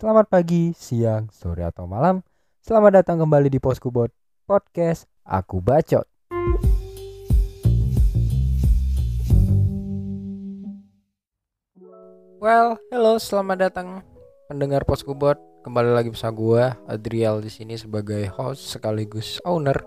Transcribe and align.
Selamat 0.00 0.32
pagi, 0.32 0.72
siang, 0.72 1.28
sore 1.28 1.60
atau 1.60 1.84
malam. 1.84 2.24
Selamat 2.64 3.04
datang 3.04 3.20
kembali 3.20 3.52
di 3.52 3.60
Poskubot 3.60 4.08
Podcast 4.48 5.04
Aku 5.28 5.60
Bacot. 5.60 6.08
Well, 12.40 12.80
hello, 12.88 13.20
selamat 13.20 13.56
datang 13.60 14.00
pendengar 14.48 14.88
Poskubot. 14.88 15.36
Kembali 15.68 15.92
lagi 15.92 16.08
bersama 16.08 16.32
gue, 16.32 16.64
Adriel 16.88 17.44
di 17.44 17.52
sini 17.52 17.76
sebagai 17.76 18.24
host 18.32 18.72
sekaligus 18.72 19.36
owner. 19.44 19.84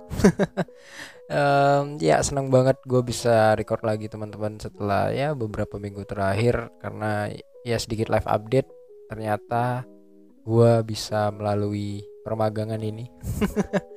um, 1.34 1.98
ya 1.98 2.22
senang 2.22 2.54
banget 2.54 2.78
gue 2.86 3.02
bisa 3.02 3.58
record 3.58 3.82
lagi 3.82 4.14
teman-teman 4.14 4.62
setelah 4.62 5.10
ya 5.10 5.34
beberapa 5.34 5.82
minggu 5.82 6.06
terakhir 6.06 6.70
karena 6.86 7.34
ya 7.66 7.82
sedikit 7.82 8.14
live 8.14 8.30
update 8.30 8.70
ternyata 9.10 9.90
gue 10.44 10.72
bisa 10.84 11.32
melalui 11.32 12.04
permagangan 12.24 12.80
ini. 12.80 13.08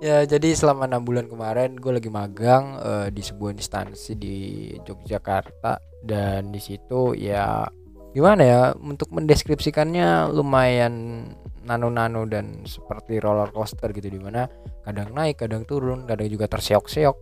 Ya 0.00 0.24
jadi 0.24 0.56
selama 0.56 0.88
enam 0.88 1.04
bulan 1.04 1.28
kemarin 1.28 1.76
gue 1.76 1.92
lagi 1.92 2.08
magang 2.08 2.80
uh, 2.80 3.12
di 3.12 3.20
sebuah 3.20 3.52
instansi 3.52 4.16
di 4.16 4.36
Yogyakarta. 4.80 5.76
Dan 6.00 6.48
di 6.48 6.56
situ 6.56 7.12
ya 7.12 7.68
gimana 8.16 8.42
ya 8.42 8.62
untuk 8.72 9.12
mendeskripsikannya 9.12 10.32
lumayan 10.32 11.28
nano-nano 11.68 12.24
dan 12.24 12.64
seperti 12.64 13.20
roller 13.20 13.52
coaster 13.52 13.92
gitu 13.92 14.08
di 14.08 14.16
mana 14.16 14.48
kadang 14.82 15.12
naik 15.12 15.44
kadang 15.44 15.68
turun 15.68 16.08
kadang 16.08 16.32
juga 16.32 16.48
terseok-seok. 16.48 17.16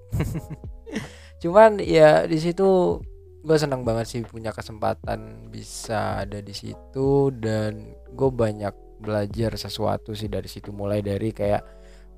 Cuman 1.42 1.82
ya 1.82 2.24
di 2.30 2.38
situ 2.38 3.02
gue 3.42 3.56
senang 3.59 3.82
banget 3.82 4.06
sih 4.06 4.23
punya 4.23 4.54
kesempatan 4.54 5.51
bisa 5.51 6.23
ada 6.23 6.38
di 6.38 6.54
situ 6.54 7.34
dan 7.34 7.98
gue 8.14 8.30
banyak 8.30 8.74
belajar 8.98 9.54
sesuatu 9.54 10.12
sih 10.12 10.26
dari 10.26 10.50
situ. 10.50 10.74
Mulai 10.74 11.00
dari 11.00 11.30
kayak 11.30 11.62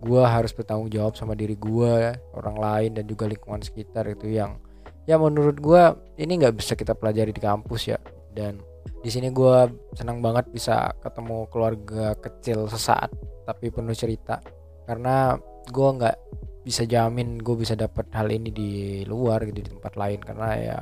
gue 0.00 0.22
harus 0.24 0.56
bertanggung 0.56 0.88
jawab 0.88 1.12
sama 1.12 1.36
diri 1.36 1.54
gue 1.60 2.16
orang 2.32 2.56
lain 2.56 2.90
dan 2.96 3.04
juga 3.04 3.28
lingkungan 3.28 3.60
sekitar 3.60 4.08
itu 4.08 4.32
yang 4.32 4.56
ya 5.04 5.20
menurut 5.20 5.60
gue 5.60 5.82
ini 6.16 6.40
nggak 6.40 6.56
bisa 6.56 6.72
kita 6.72 6.96
pelajari 6.96 7.36
di 7.36 7.42
kampus 7.42 7.92
ya. 7.92 7.98
Dan 8.32 8.60
di 9.04 9.10
sini 9.12 9.28
gue 9.28 9.56
senang 9.92 10.24
banget 10.24 10.48
bisa 10.48 10.92
ketemu 11.04 11.48
keluarga 11.52 12.16
kecil 12.16 12.64
sesaat 12.66 13.12
tapi 13.44 13.68
penuh 13.68 13.94
cerita. 13.94 14.40
Karena 14.88 15.36
gue 15.68 15.88
nggak 16.00 16.16
bisa 16.64 16.84
jamin 16.84 17.40
gue 17.40 17.56
bisa 17.56 17.72
dapat 17.76 18.08
hal 18.12 18.28
ini 18.28 18.52
di 18.52 18.70
luar 19.04 19.44
gitu 19.44 19.60
di 19.60 19.70
tempat 19.76 20.00
lain. 20.00 20.20
Karena 20.24 20.48
ya 20.56 20.78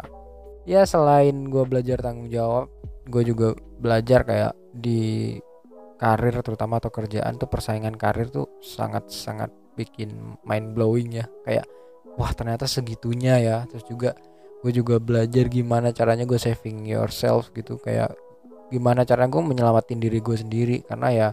ya 0.69 0.87
selain 0.87 1.50
gue 1.50 1.65
belajar 1.67 1.98
tanggung 1.98 2.31
jawab 2.31 2.78
gue 3.09 3.23
juga 3.25 3.56
belajar 3.56 4.23
kayak 4.28 4.53
di 4.77 5.34
karir 5.98 6.39
terutama 6.45 6.78
atau 6.78 6.95
kerjaan 6.95 7.41
tuh 7.41 7.50
persaingan 7.50 7.98
karir 7.98 8.31
tuh 8.31 8.47
sangat 8.62 9.11
sangat 9.11 9.50
bikin 9.75 10.39
mind 10.47 10.77
blowing 10.77 11.19
ya. 11.19 11.27
Kayak 11.42 11.67
wah 12.15 12.31
ternyata 12.31 12.70
segitunya 12.70 13.41
ya. 13.42 13.56
Terus 13.67 13.84
juga 13.89 14.11
gue 14.62 14.73
juga 14.75 15.03
belajar 15.03 15.50
gimana 15.50 15.91
caranya 15.91 16.28
gue 16.28 16.39
saving 16.39 16.87
yourself 16.87 17.50
gitu. 17.56 17.81
Kayak 17.83 18.15
gimana 18.70 19.03
caranya 19.03 19.34
gue 19.34 19.43
menyelamatin 19.43 19.98
diri 19.98 20.22
gue 20.22 20.37
sendiri. 20.39 20.77
Karena 20.87 21.09
ya 21.11 21.28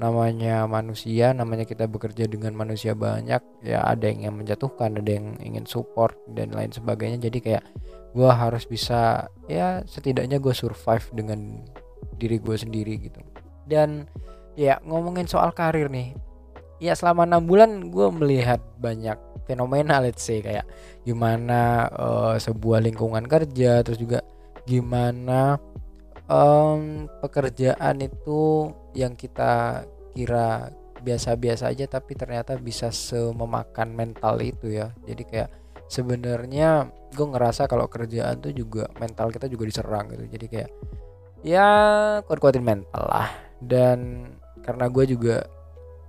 namanya 0.00 0.64
manusia 0.64 1.36
namanya 1.36 1.68
kita 1.68 1.84
bekerja 1.84 2.24
dengan 2.24 2.56
manusia 2.56 2.96
banyak 2.96 3.44
ya 3.60 3.84
ada 3.84 4.08
yang 4.08 4.32
yang 4.32 4.34
menjatuhkan 4.40 4.96
ada 4.96 5.12
yang 5.12 5.36
ingin 5.44 5.68
support 5.68 6.16
dan 6.32 6.50
lain 6.56 6.72
sebagainya. 6.72 7.20
Jadi 7.20 7.38
kayak 7.44 7.62
gue 8.10 8.30
harus 8.30 8.66
bisa 8.66 9.30
ya 9.46 9.82
setidaknya 9.86 10.42
gue 10.42 10.54
survive 10.54 11.06
dengan 11.14 11.62
diri 12.18 12.38
gue 12.42 12.56
sendiri 12.56 12.94
gitu. 12.98 13.20
Dan 13.66 14.06
ya 14.58 14.82
ngomongin 14.82 15.30
soal 15.30 15.54
karir 15.54 15.86
nih 15.88 16.12
ya 16.80 16.96
selama 16.96 17.28
enam 17.28 17.44
bulan 17.44 17.92
gue 17.92 18.08
melihat 18.08 18.58
banyak 18.80 19.14
fenomena 19.44 20.00
let's 20.00 20.24
say 20.24 20.40
kayak 20.40 20.64
gimana 21.04 21.86
uh, 21.92 22.34
sebuah 22.40 22.80
lingkungan 22.80 23.28
kerja 23.28 23.84
terus 23.84 24.00
juga 24.00 24.24
gimana 24.64 25.60
um, 26.30 27.04
pekerjaan 27.20 28.00
itu 28.00 28.72
yang 28.96 29.12
kita 29.14 29.84
kira 30.16 30.72
biasa-biasa 31.00 31.72
aja 31.72 31.88
tapi 31.88 32.12
ternyata 32.14 32.60
bisa 32.60 32.92
sememakan 32.92 33.96
mental 33.96 34.36
itu 34.44 34.68
ya. 34.76 34.92
Jadi 35.08 35.22
kayak 35.24 35.50
sebenarnya 35.90 36.86
gue 37.10 37.26
ngerasa 37.26 37.66
kalau 37.66 37.90
kerjaan 37.90 38.38
tuh 38.38 38.54
juga 38.54 38.86
mental 39.02 39.34
kita 39.34 39.50
juga 39.50 39.66
diserang 39.66 40.06
gitu. 40.14 40.24
Jadi 40.30 40.46
kayak 40.46 40.70
ya 41.42 41.68
kuat-kuatin 42.24 42.62
mental 42.62 43.02
lah. 43.10 43.28
Dan 43.58 44.30
karena 44.62 44.86
gue 44.86 45.04
juga 45.10 45.44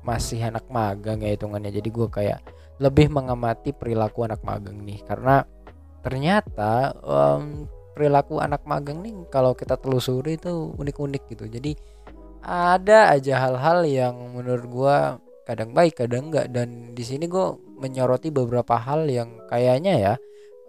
masih 0.06 0.42
anak 0.46 0.70
magang 0.70 1.22
ya 1.22 1.34
hitungannya 1.34 1.74
jadi 1.74 1.90
gue 1.90 2.08
kayak 2.10 2.40
lebih 2.82 3.10
mengamati 3.10 3.74
perilaku 3.74 4.22
anak 4.30 4.46
magang 4.46 4.78
nih. 4.86 5.02
Karena 5.02 5.42
ternyata 6.06 6.94
um, 7.02 7.66
perilaku 7.98 8.38
anak 8.38 8.62
magang 8.70 9.02
nih 9.02 9.18
kalau 9.34 9.58
kita 9.58 9.82
telusuri 9.82 10.38
itu 10.38 10.78
unik-unik 10.78 11.24
gitu. 11.34 11.50
Jadi 11.50 11.74
ada 12.42 13.14
aja 13.14 13.38
hal-hal 13.38 13.86
yang 13.86 14.16
menurut 14.34 14.66
gue 14.66 14.98
kadang 15.52 15.76
baik 15.76 16.00
kadang 16.00 16.32
enggak. 16.32 16.48
Dan 16.50 16.96
di 16.96 17.04
sini 17.04 17.28
gue 17.28 17.60
menyoroti 17.84 18.32
beberapa 18.32 18.80
hal 18.80 19.12
yang 19.12 19.44
kayaknya 19.52 19.94
ya 20.00 20.14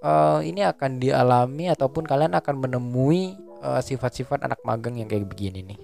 uh, 0.03 0.43
ini 0.43 0.67
akan 0.67 0.99
dialami 0.99 1.71
ataupun 1.71 2.03
kalian 2.03 2.35
akan 2.35 2.57
menemui 2.59 3.39
eh, 3.63 3.83
sifat-sifat 3.85 4.43
uh, 4.43 4.47
anak 4.51 4.61
magang 4.67 4.99
yang 4.99 5.07
kayak 5.07 5.31
begini 5.31 5.63
nih. 5.63 5.81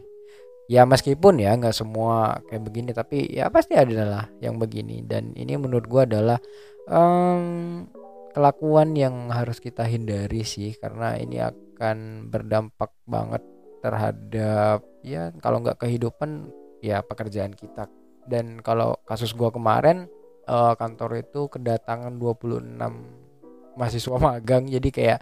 Ya 0.69 0.85
meskipun 0.85 1.41
ya 1.41 1.57
nggak 1.57 1.73
semua 1.73 2.45
kayak 2.51 2.61
begini 2.67 2.91
tapi 2.93 3.25
ya 3.31 3.49
pasti 3.49 3.79
adalah 3.79 4.29
yang 4.43 4.59
begini. 4.61 5.01
Dan 5.07 5.33
ini 5.39 5.57
menurut 5.57 5.87
gua 5.89 6.05
adalah 6.05 6.37
um, 6.91 7.87
kelakuan 8.37 8.93
yang 8.93 9.33
harus 9.33 9.63
kita 9.63 9.89
hindari 9.89 10.45
sih 10.45 10.77
karena 10.77 11.17
ini 11.17 11.41
akan 11.41 12.29
berdampak 12.29 12.93
banget 13.09 13.41
terhadap 13.81 14.83
ya 15.07 15.31
kalau 15.39 15.63
nggak 15.63 15.79
kehidupan 15.81 16.51
ya 16.83 17.03
pekerjaan 17.03 17.55
kita 17.55 17.87
dan 18.29 18.61
kalau 18.61 19.01
kasus 19.09 19.33
gua 19.33 19.49
kemarin 19.49 20.07
uh, 20.47 20.77
kantor 20.77 21.25
itu 21.25 21.49
kedatangan 21.49 22.15
26 22.21 22.77
mahasiswa 23.75 24.17
magang 24.29 24.69
jadi 24.69 24.89
kayak 24.93 25.21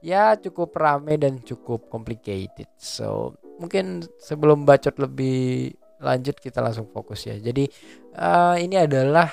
ya 0.00 0.34
cukup 0.40 0.72
rame 0.78 1.20
dan 1.20 1.42
cukup 1.44 1.86
complicated 1.92 2.70
so 2.80 3.36
mungkin 3.58 4.06
sebelum 4.22 4.62
bacot 4.62 4.94
lebih 4.96 5.74
lanjut 5.98 6.38
kita 6.38 6.62
langsung 6.62 6.86
fokus 6.88 7.26
ya. 7.26 7.36
Jadi 7.36 7.66
uh, 8.16 8.56
ini 8.56 8.78
adalah 8.78 9.28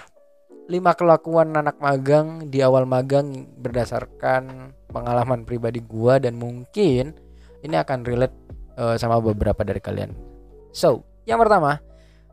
lima 0.66 0.98
kelakuan 0.98 1.54
anak 1.54 1.78
magang 1.78 2.50
di 2.50 2.66
awal 2.66 2.90
magang 2.90 3.46
berdasarkan 3.62 4.74
pengalaman 4.90 5.46
pribadi 5.46 5.86
gua 5.86 6.18
dan 6.18 6.34
mungkin 6.42 7.14
ini 7.62 7.76
akan 7.78 8.02
relate 8.02 8.36
uh, 8.82 8.98
sama 8.98 9.22
beberapa 9.22 9.62
dari 9.62 9.78
kalian. 9.78 10.12
So, 10.74 11.06
yang 11.30 11.38
pertama, 11.38 11.78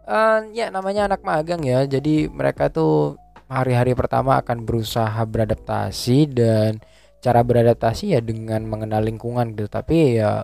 uh, 0.06 0.40
ya 0.54 0.68
namanya 0.68 1.10
anak 1.10 1.22
magang 1.26 1.62
ya. 1.62 1.84
Jadi 1.86 2.30
mereka 2.30 2.68
tuh 2.68 3.18
hari-hari 3.50 3.92
pertama 3.92 4.40
akan 4.40 4.64
berusaha 4.64 5.20
beradaptasi 5.28 6.18
dan 6.32 6.80
cara 7.22 7.44
beradaptasi 7.46 8.16
ya 8.16 8.20
dengan 8.22 8.66
mengenal 8.66 9.04
lingkungan 9.04 9.54
gitu. 9.54 9.68
Tapi 9.68 10.22
ya 10.22 10.42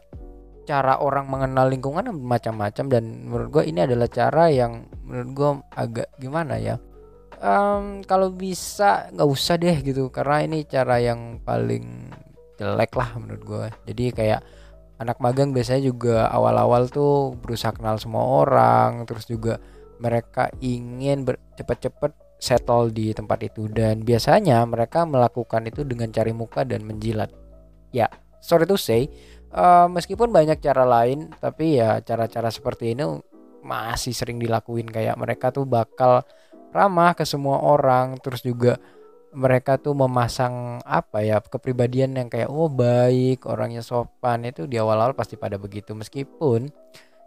cara 0.69 1.00
orang 1.00 1.24
mengenal 1.32 1.72
lingkungan 1.72 2.12
macam-macam 2.12 2.84
dan 2.92 3.04
menurut 3.24 3.48
gue 3.48 3.64
ini 3.72 3.88
adalah 3.88 4.04
cara 4.04 4.52
yang 4.52 4.84
menurut 5.00 5.30
gue 5.32 5.50
agak 5.72 6.08
gimana 6.20 6.60
ya 6.60 6.76
um, 7.40 8.04
kalau 8.04 8.28
bisa 8.28 9.08
nggak 9.14 9.28
usah 9.32 9.56
deh 9.56 9.80
gitu 9.80 10.12
karena 10.12 10.44
ini 10.44 10.69
cara 10.69 11.00
yang 11.00 11.40
paling 11.40 12.12
jelek 12.60 12.92
lah 12.92 13.16
menurut 13.16 13.42
gue 13.48 13.66
jadi 13.88 14.04
kayak 14.12 14.40
anak 14.98 15.22
magang 15.22 15.54
biasanya 15.54 15.82
juga 15.86 16.26
awal-awal 16.31 16.91
tuh 16.91 17.38
berusaha 17.38 17.70
kenal 17.70 17.98
semua 18.03 18.44
orang 18.44 19.06
terus 19.06 19.26
juga 19.31 19.62
mereka 19.99 20.50
ingin 20.62 21.26
cepet-cepet 21.58 22.12
settle 22.38 22.90
di 22.94 23.11
tempat 23.14 23.43
itu. 23.46 23.67
Dan 23.70 24.02
biasanya 24.06 24.62
mereka 24.67 25.06
melakukan 25.06 25.67
itu 25.67 25.82
dengan 25.82 26.11
cari 26.11 26.31
muka 26.34 26.62
dan 26.62 26.87
menjilat. 26.87 27.31
Ya 27.90 28.06
sorry 28.38 28.67
to 28.67 28.78
say 28.78 29.11
uh, 29.55 29.90
meskipun 29.90 30.31
banyak 30.31 30.62
cara 30.62 30.87
lain 30.87 31.34
tapi 31.43 31.82
ya 31.82 31.99
cara-cara 32.02 32.50
seperti 32.50 32.94
ini 32.94 33.06
masih 33.62 34.14
sering 34.14 34.38
dilakuin. 34.38 34.87
Kayak 34.87 35.19
mereka 35.19 35.50
tuh 35.50 35.67
bakal 35.67 36.23
ramah 36.75 37.14
ke 37.14 37.25
semua 37.26 37.62
orang 37.62 38.19
terus 38.23 38.44
juga 38.44 38.78
mereka 39.34 39.76
tuh 39.76 39.92
memasang 39.92 40.80
apa 40.88 41.20
ya 41.20 41.40
kepribadian 41.44 42.16
yang 42.16 42.28
kayak 42.32 42.48
oh 42.48 42.72
baik 42.72 43.44
orangnya 43.44 43.84
sopan 43.84 44.48
itu 44.48 44.64
di 44.64 44.80
awal-awal 44.80 45.12
pasti 45.12 45.36
pada 45.36 45.60
begitu. 45.60 45.92
Meskipun 45.92 46.70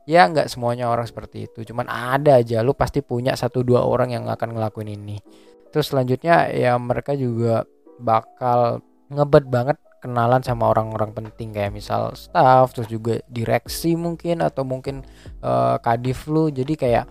ya 0.09 0.25
nggak 0.25 0.49
semuanya 0.49 0.89
orang 0.89 1.05
seperti 1.05 1.45
itu 1.45 1.61
cuman 1.61 1.85
ada 1.85 2.41
aja 2.41 2.65
lu 2.65 2.73
pasti 2.73 3.05
punya 3.05 3.37
satu 3.37 3.61
dua 3.61 3.85
orang 3.85 4.13
yang 4.17 4.25
akan 4.25 4.57
ngelakuin 4.57 4.91
ini. 4.97 5.21
Terus 5.69 5.93
selanjutnya 5.93 6.49
ya 6.51 6.75
mereka 6.81 7.13
juga 7.13 7.63
bakal 8.01 8.81
ngebet 9.13 9.45
banget 9.47 9.77
kenalan 10.01 10.41
sama 10.41 10.73
orang-orang 10.73 11.13
penting 11.13 11.53
kayak 11.53 11.69
misal 11.69 12.17
staff 12.17 12.73
terus 12.73 12.89
juga 12.89 13.21
direksi 13.29 13.93
mungkin 13.93 14.41
atau 14.41 14.65
mungkin 14.65 15.05
uh, 15.45 15.77
kadif 15.77 16.25
lu. 16.25 16.49
Jadi 16.49 16.73
kayak 16.73 17.05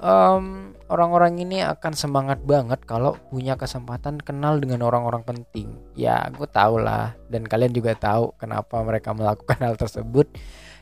um, 0.00 0.74
orang-orang 0.90 1.38
ini 1.38 1.62
akan 1.62 1.92
semangat 1.94 2.42
banget 2.42 2.82
kalau 2.88 3.14
punya 3.30 3.54
kesempatan 3.54 4.18
kenal 4.18 4.58
dengan 4.58 4.82
orang-orang 4.82 5.22
penting. 5.22 5.76
Ya 5.94 6.26
gue 6.32 6.48
tau 6.50 6.80
lah 6.80 7.14
dan 7.30 7.46
kalian 7.46 7.70
juga 7.70 7.94
tahu 7.94 8.34
kenapa 8.40 8.80
mereka 8.82 9.14
melakukan 9.14 9.60
hal 9.66 9.76
tersebut. 9.78 10.26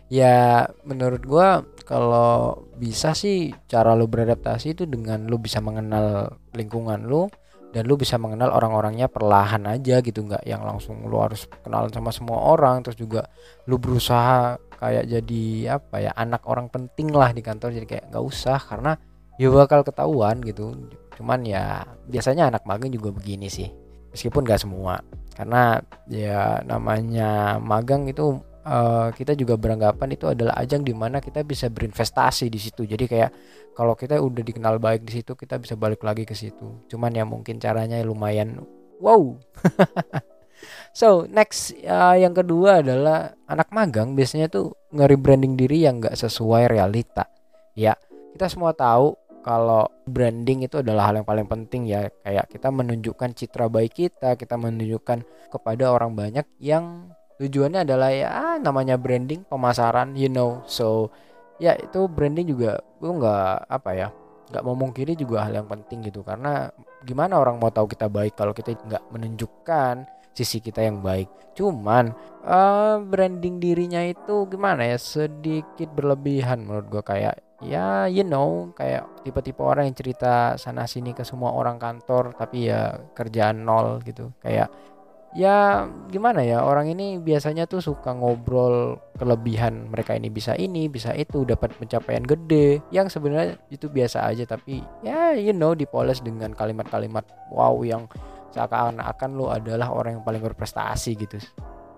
Ya 0.09 0.65
menurut 0.89 1.21
gue 1.21 1.49
kalau 1.85 2.65
bisa 2.81 3.13
sih 3.13 3.53
cara 3.69 3.93
lu 3.93 4.09
beradaptasi 4.09 4.73
itu 4.73 4.89
dengan 4.89 5.29
lu 5.29 5.37
bisa 5.37 5.61
mengenal 5.61 6.41
lingkungan 6.57 7.05
lu 7.05 7.29
dan 7.77 7.85
lu 7.85 8.01
bisa 8.01 8.17
mengenal 8.17 8.49
orang-orangnya 8.57 9.13
perlahan 9.13 9.69
aja 9.69 10.01
gitu 10.01 10.25
nggak 10.25 10.41
yang 10.49 10.65
langsung 10.65 11.05
lu 11.05 11.21
harus 11.21 11.45
kenalan 11.61 11.93
sama 11.93 12.09
semua 12.09 12.57
orang 12.57 12.81
terus 12.81 12.97
juga 12.97 13.29
lu 13.69 13.77
berusaha 13.77 14.57
kayak 14.79 15.05
jadi 15.11 15.77
apa 15.77 15.97
ya 16.01 16.11
anak 16.15 16.47
orang 16.47 16.71
penting 16.71 17.11
lah 17.11 17.35
di 17.35 17.43
kantor. 17.43 17.75
Jadi 17.75 17.87
kayak 17.87 18.05
nggak 18.15 18.25
usah 18.25 18.57
karena 18.63 18.97
ya 19.39 19.49
bakal 19.55 19.87
ketahuan 19.87 20.43
gitu 20.43 20.75
cuman 21.15 21.47
ya 21.47 21.87
biasanya 22.11 22.51
anak 22.51 22.67
magang 22.67 22.91
juga 22.91 23.15
begini 23.15 23.47
sih 23.47 23.71
meskipun 24.11 24.43
nggak 24.43 24.63
semua 24.63 25.01
karena 25.39 25.79
ya 26.11 26.59
namanya 26.67 27.63
magang 27.63 28.11
itu 28.11 28.43
uh, 28.69 29.09
kita 29.15 29.33
juga 29.33 29.57
beranggapan 29.57 30.09
itu 30.15 30.27
adalah 30.29 30.55
ajang 30.61 30.85
di 30.85 30.93
mana 30.93 31.23
kita 31.23 31.41
bisa 31.43 31.73
berinvestasi 31.73 32.53
di 32.53 32.61
situ. 32.61 32.85
Jadi 32.85 33.05
kayak 33.09 33.31
kalau 33.73 33.97
kita 33.97 34.21
udah 34.21 34.43
dikenal 34.45 34.77
baik 34.83 35.09
di 35.09 35.23
situ, 35.23 35.33
kita 35.39 35.57
bisa 35.57 35.75
balik 35.75 36.05
lagi 36.05 36.29
ke 36.29 36.37
situ. 36.37 36.85
Cuman 36.91 37.15
ya 37.17 37.25
mungkin 37.25 37.57
caranya 37.63 38.03
lumayan 38.05 38.61
wow. 39.01 39.39
so 40.99 41.25
next 41.31 41.73
uh, 41.87 42.19
yang 42.19 42.35
kedua 42.35 42.83
adalah 42.83 43.33
anak 43.47 43.71
magang 43.71 44.19
biasanya 44.19 44.51
tuh 44.51 44.75
nge-rebranding 44.91 45.55
diri 45.55 45.87
yang 45.87 46.03
nggak 46.03 46.19
sesuai 46.19 46.69
realita. 46.69 47.31
Ya 47.79 47.95
kita 48.35 48.51
semua 48.51 48.75
tahu 48.75 49.15
kalau 49.43 49.89
branding 50.05 50.67
itu 50.67 50.83
adalah 50.83 51.11
hal 51.11 51.23
yang 51.23 51.29
paling 51.29 51.49
penting 51.49 51.89
ya. 51.89 52.11
Kayak 52.25 52.51
kita 52.53 52.69
menunjukkan 52.69 53.31
citra 53.35 53.67
baik 53.71 53.93
kita 53.97 54.35
kita 54.37 54.55
menunjukkan 54.59 55.25
kepada 55.49 55.85
orang 55.91 56.13
banyak 56.13 56.47
yang 56.61 57.13
tujuannya 57.39 57.87
adalah 57.87 58.11
ya 58.11 58.59
namanya 58.59 58.99
branding 58.99 59.47
pemasaran 59.47 60.15
you 60.19 60.29
know. 60.29 60.61
So 60.67 61.15
ya 61.63 61.75
itu 61.79 62.07
branding 62.11 62.51
juga 62.51 62.83
gue 62.99 63.11
nggak 63.11 63.71
apa 63.71 63.91
ya 63.95 64.09
nggak 64.49 64.65
mau 64.65 64.77
mungkiri 64.77 65.13
juga 65.15 65.45
hal 65.47 65.55
yang 65.65 65.69
penting 65.69 66.09
gitu. 66.09 66.25
Karena 66.25 66.69
gimana 67.05 67.39
orang 67.39 67.61
mau 67.61 67.71
tahu 67.71 67.89
kita 67.89 68.09
baik 68.09 68.35
kalau 68.37 68.53
kita 68.57 68.75
nggak 68.75 69.05
menunjukkan 69.13 70.09
sisi 70.33 70.59
kita 70.59 70.83
yang 70.83 71.05
baik? 71.05 71.29
Cuman 71.55 72.15
uh, 72.47 73.03
branding 73.03 73.59
dirinya 73.59 74.03
itu 74.03 74.49
gimana 74.49 74.89
ya? 74.89 74.99
Sedikit 74.99 75.91
berlebihan 75.93 76.65
menurut 76.65 76.87
gue 76.89 77.03
kayak 77.05 77.48
ya 77.59 78.07
you 78.07 78.23
know 78.23 78.71
kayak 78.79 79.27
tipe-tipe 79.27 79.59
orang 79.59 79.91
yang 79.91 79.97
cerita 79.99 80.55
sana 80.55 80.87
sini 80.87 81.11
ke 81.11 81.27
semua 81.27 81.51
orang 81.59 81.75
kantor 81.79 82.39
tapi 82.39 82.71
ya 82.71 82.95
kerjaan 83.15 83.67
nol 83.67 83.99
gitu. 84.07 84.31
Kayak 84.39 84.71
ya 85.37 85.85
gimana 86.09 86.41
ya 86.41 86.65
orang 86.65 86.89
ini 86.89 87.21
biasanya 87.21 87.69
tuh 87.69 87.85
suka 87.85 88.17
ngobrol 88.17 88.97
kelebihan 89.19 89.93
mereka 89.93 90.17
ini 90.17 90.33
bisa 90.33 90.57
ini 90.57 90.89
bisa 90.89 91.13
itu 91.13 91.43
dapat 91.43 91.75
pencapaian 91.75 92.23
gede. 92.23 92.79
Yang 92.95 93.19
sebenarnya 93.19 93.59
itu 93.69 93.91
biasa 93.91 94.25
aja 94.31 94.47
tapi 94.47 94.79
ya 95.03 95.35
you 95.35 95.51
know 95.51 95.75
dipoles 95.75 96.23
dengan 96.23 96.55
kalimat-kalimat 96.55 97.27
wow 97.51 97.75
yang 97.83 98.07
seakan-akan 98.55 99.31
lu 99.35 99.51
adalah 99.51 99.93
orang 99.93 100.19
yang 100.19 100.25
paling 100.25 100.41
berprestasi 100.41 101.19
gitu. 101.19 101.43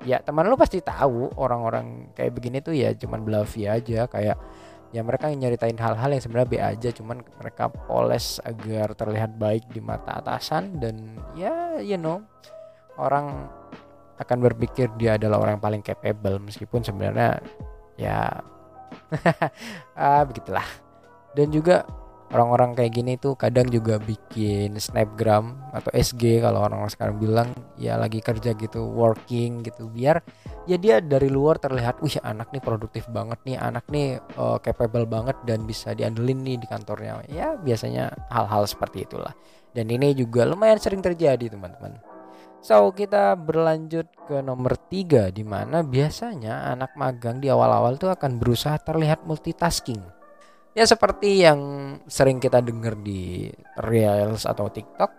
Ya 0.09 0.25
teman 0.25 0.49
lu 0.49 0.57
pasti 0.57 0.81
tahu 0.81 1.29
orang-orang 1.37 2.17
kayak 2.17 2.33
begini 2.33 2.65
tuh 2.65 2.73
ya 2.73 2.97
cuman 2.97 3.21
bluffy 3.21 3.69
aja 3.69 4.09
kayak 4.09 4.41
ya 4.91 5.07
mereka 5.07 5.31
nyeritain 5.31 5.79
hal-hal 5.79 6.11
yang 6.11 6.23
sebenarnya 6.23 6.51
B 6.51 6.55
aja 6.59 6.89
cuman 6.91 7.23
mereka 7.39 7.71
poles 7.71 8.43
agar 8.43 8.95
terlihat 8.99 9.39
baik 9.39 9.71
di 9.71 9.79
mata 9.79 10.19
atasan 10.19 10.83
dan 10.83 11.15
ya 11.39 11.79
you 11.79 11.95
know 11.95 12.23
orang 12.99 13.47
akan 14.21 14.39
berpikir 14.45 14.91
dia 15.01 15.17
adalah 15.17 15.41
orang 15.41 15.57
yang 15.57 15.65
paling 15.65 15.83
capable 15.87 16.43
meskipun 16.43 16.85
sebenarnya 16.85 17.41
ya 17.97 18.45
ah 19.99 20.23
begitulah. 20.27 20.65
Dan 21.35 21.55
juga 21.55 21.87
orang-orang 22.31 22.79
kayak 22.79 22.93
gini 22.95 23.13
tuh 23.19 23.35
kadang 23.35 23.67
juga 23.67 23.99
bikin 23.99 24.79
snapgram 24.79 25.59
atau 25.75 25.91
SG 25.91 26.39
kalau 26.39 26.63
orang-orang 26.63 26.93
sekarang 26.95 27.17
bilang 27.19 27.49
ya 27.75 27.99
lagi 27.99 28.23
kerja 28.23 28.55
gitu 28.55 28.87
working 28.87 29.67
gitu 29.67 29.91
biar 29.91 30.23
ya 30.71 30.79
dia 30.79 31.03
dari 31.03 31.27
luar 31.27 31.59
terlihat 31.59 31.99
wih 31.99 32.23
anak 32.23 32.55
nih 32.55 32.63
produktif 32.63 33.11
banget 33.11 33.43
nih 33.43 33.59
anak 33.59 33.85
nih 33.91 34.23
uh, 34.39 34.63
capable 34.63 35.07
banget 35.11 35.35
dan 35.43 35.67
bisa 35.67 35.91
diandelin 35.91 36.47
nih 36.47 36.57
di 36.63 36.67
kantornya. 36.71 37.27
Ya 37.27 37.59
biasanya 37.59 38.15
hal-hal 38.31 38.71
seperti 38.71 39.03
itulah. 39.11 39.35
Dan 39.75 39.91
ini 39.91 40.15
juga 40.15 40.47
lumayan 40.47 40.79
sering 40.79 41.03
terjadi 41.03 41.51
teman-teman. 41.51 41.99
So 42.61 42.93
kita 42.93 43.41
berlanjut 43.41 44.07
ke 44.29 44.45
nomor 44.45 44.77
tiga 44.93 45.33
di 45.33 45.41
mana 45.41 45.81
biasanya 45.81 46.69
anak 46.77 46.93
magang 46.93 47.41
di 47.41 47.49
awal-awal 47.49 47.97
tuh 47.97 48.13
akan 48.13 48.37
berusaha 48.37 48.77
terlihat 48.85 49.25
multitasking. 49.25 50.20
Ya 50.71 50.87
seperti 50.87 51.43
yang 51.43 51.61
sering 52.07 52.39
kita 52.39 52.63
dengar 52.63 52.95
di 52.95 53.51
Reels 53.83 54.47
atau 54.47 54.71
TikTok, 54.71 55.11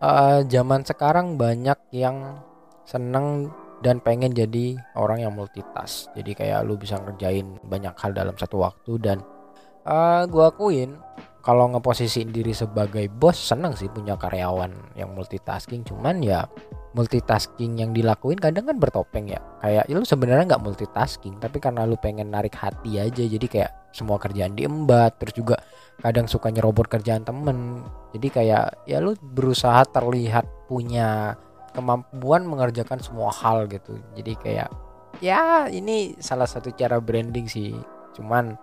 uh, 0.00 0.40
zaman 0.48 0.88
sekarang 0.88 1.36
banyak 1.36 1.76
yang 1.92 2.40
seneng 2.88 3.52
dan 3.84 4.00
pengen 4.00 4.32
jadi 4.32 4.72
orang 4.96 5.20
yang 5.20 5.36
multitask. 5.36 6.08
Jadi 6.16 6.32
kayak 6.32 6.64
lu 6.64 6.80
bisa 6.80 6.96
ngerjain 6.96 7.60
banyak 7.60 7.92
hal 7.92 8.16
dalam 8.16 8.32
satu 8.40 8.64
waktu 8.64 8.92
dan 8.96 9.20
uh, 9.84 10.24
gua 10.32 10.48
akuin 10.48 10.96
kalau 11.46 11.70
ngeposisiin 11.70 12.34
diri 12.34 12.50
sebagai 12.50 13.06
bos 13.06 13.38
seneng 13.38 13.78
sih 13.78 13.86
punya 13.86 14.18
karyawan 14.18 14.98
yang 14.98 15.14
multitasking. 15.14 15.86
Cuman 15.86 16.18
ya 16.18 16.42
multitasking 16.98 17.78
yang 17.78 17.94
dilakuin 17.94 18.34
kadang 18.34 18.66
kan 18.66 18.82
bertopeng 18.82 19.30
ya. 19.30 19.38
Kayak 19.62 19.86
ya 19.86 19.94
lu 19.94 20.02
sebenarnya 20.02 20.50
nggak 20.50 20.64
multitasking 20.66 21.38
tapi 21.38 21.62
karena 21.62 21.86
lu 21.86 21.94
pengen 22.02 22.34
narik 22.34 22.58
hati 22.58 22.98
aja 22.98 23.22
jadi 23.22 23.46
kayak 23.46 23.70
semua 23.94 24.18
kerjaan 24.18 24.58
diembat 24.58 25.22
terus 25.22 25.38
juga 25.38 25.62
kadang 26.02 26.26
suka 26.26 26.50
nyerobot 26.50 26.90
kerjaan 26.90 27.22
temen. 27.22 27.86
Jadi 28.10 28.26
kayak 28.26 28.82
ya 28.90 28.98
lu 28.98 29.14
berusaha 29.14 29.86
terlihat 29.86 30.66
punya 30.66 31.38
kemampuan 31.78 32.42
mengerjakan 32.42 32.98
semua 32.98 33.30
hal 33.30 33.70
gitu. 33.70 34.02
Jadi 34.18 34.34
kayak 34.34 34.68
ya 35.22 35.70
ini 35.70 36.18
salah 36.18 36.50
satu 36.50 36.74
cara 36.74 36.98
branding 36.98 37.46
sih. 37.46 37.70
Cuman 38.18 38.58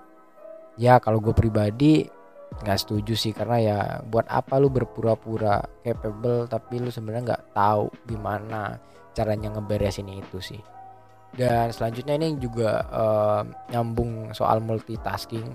ya 0.76 1.00
kalau 1.00 1.24
gue 1.24 1.32
pribadi 1.32 2.23
nggak 2.62 2.80
setuju 2.80 3.13
sih 3.18 3.34
karena 3.34 3.58
ya 3.58 3.77
buat 4.06 4.30
apa 4.30 4.62
lu 4.62 4.70
berpura-pura 4.70 5.63
capable 5.82 6.46
tapi 6.46 6.77
lu 6.77 6.94
sebenarnya 6.94 7.34
nggak 7.34 7.46
tahu 7.58 7.89
gimana 8.06 8.77
caranya 9.13 9.54
ngeberesin 9.54 10.10
itu 10.10 10.42
sih. 10.42 10.62
Dan 11.34 11.74
selanjutnya 11.74 12.13
ini 12.18 12.38
juga 12.38 12.86
uh, 12.94 13.42
nyambung 13.74 14.34
soal 14.38 14.62
multitasking. 14.62 15.50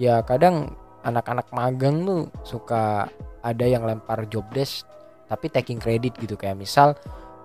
Ya 0.00 0.22
kadang 0.26 0.74
anak-anak 1.06 1.50
magang 1.54 2.02
tuh 2.02 2.22
suka 2.42 3.06
ada 3.40 3.64
yang 3.64 3.86
lempar 3.86 4.26
job 4.26 4.44
desk 4.50 4.86
tapi 5.30 5.46
taking 5.46 5.78
credit 5.78 6.18
gitu. 6.18 6.34
Kayak 6.34 6.58
misal 6.58 6.88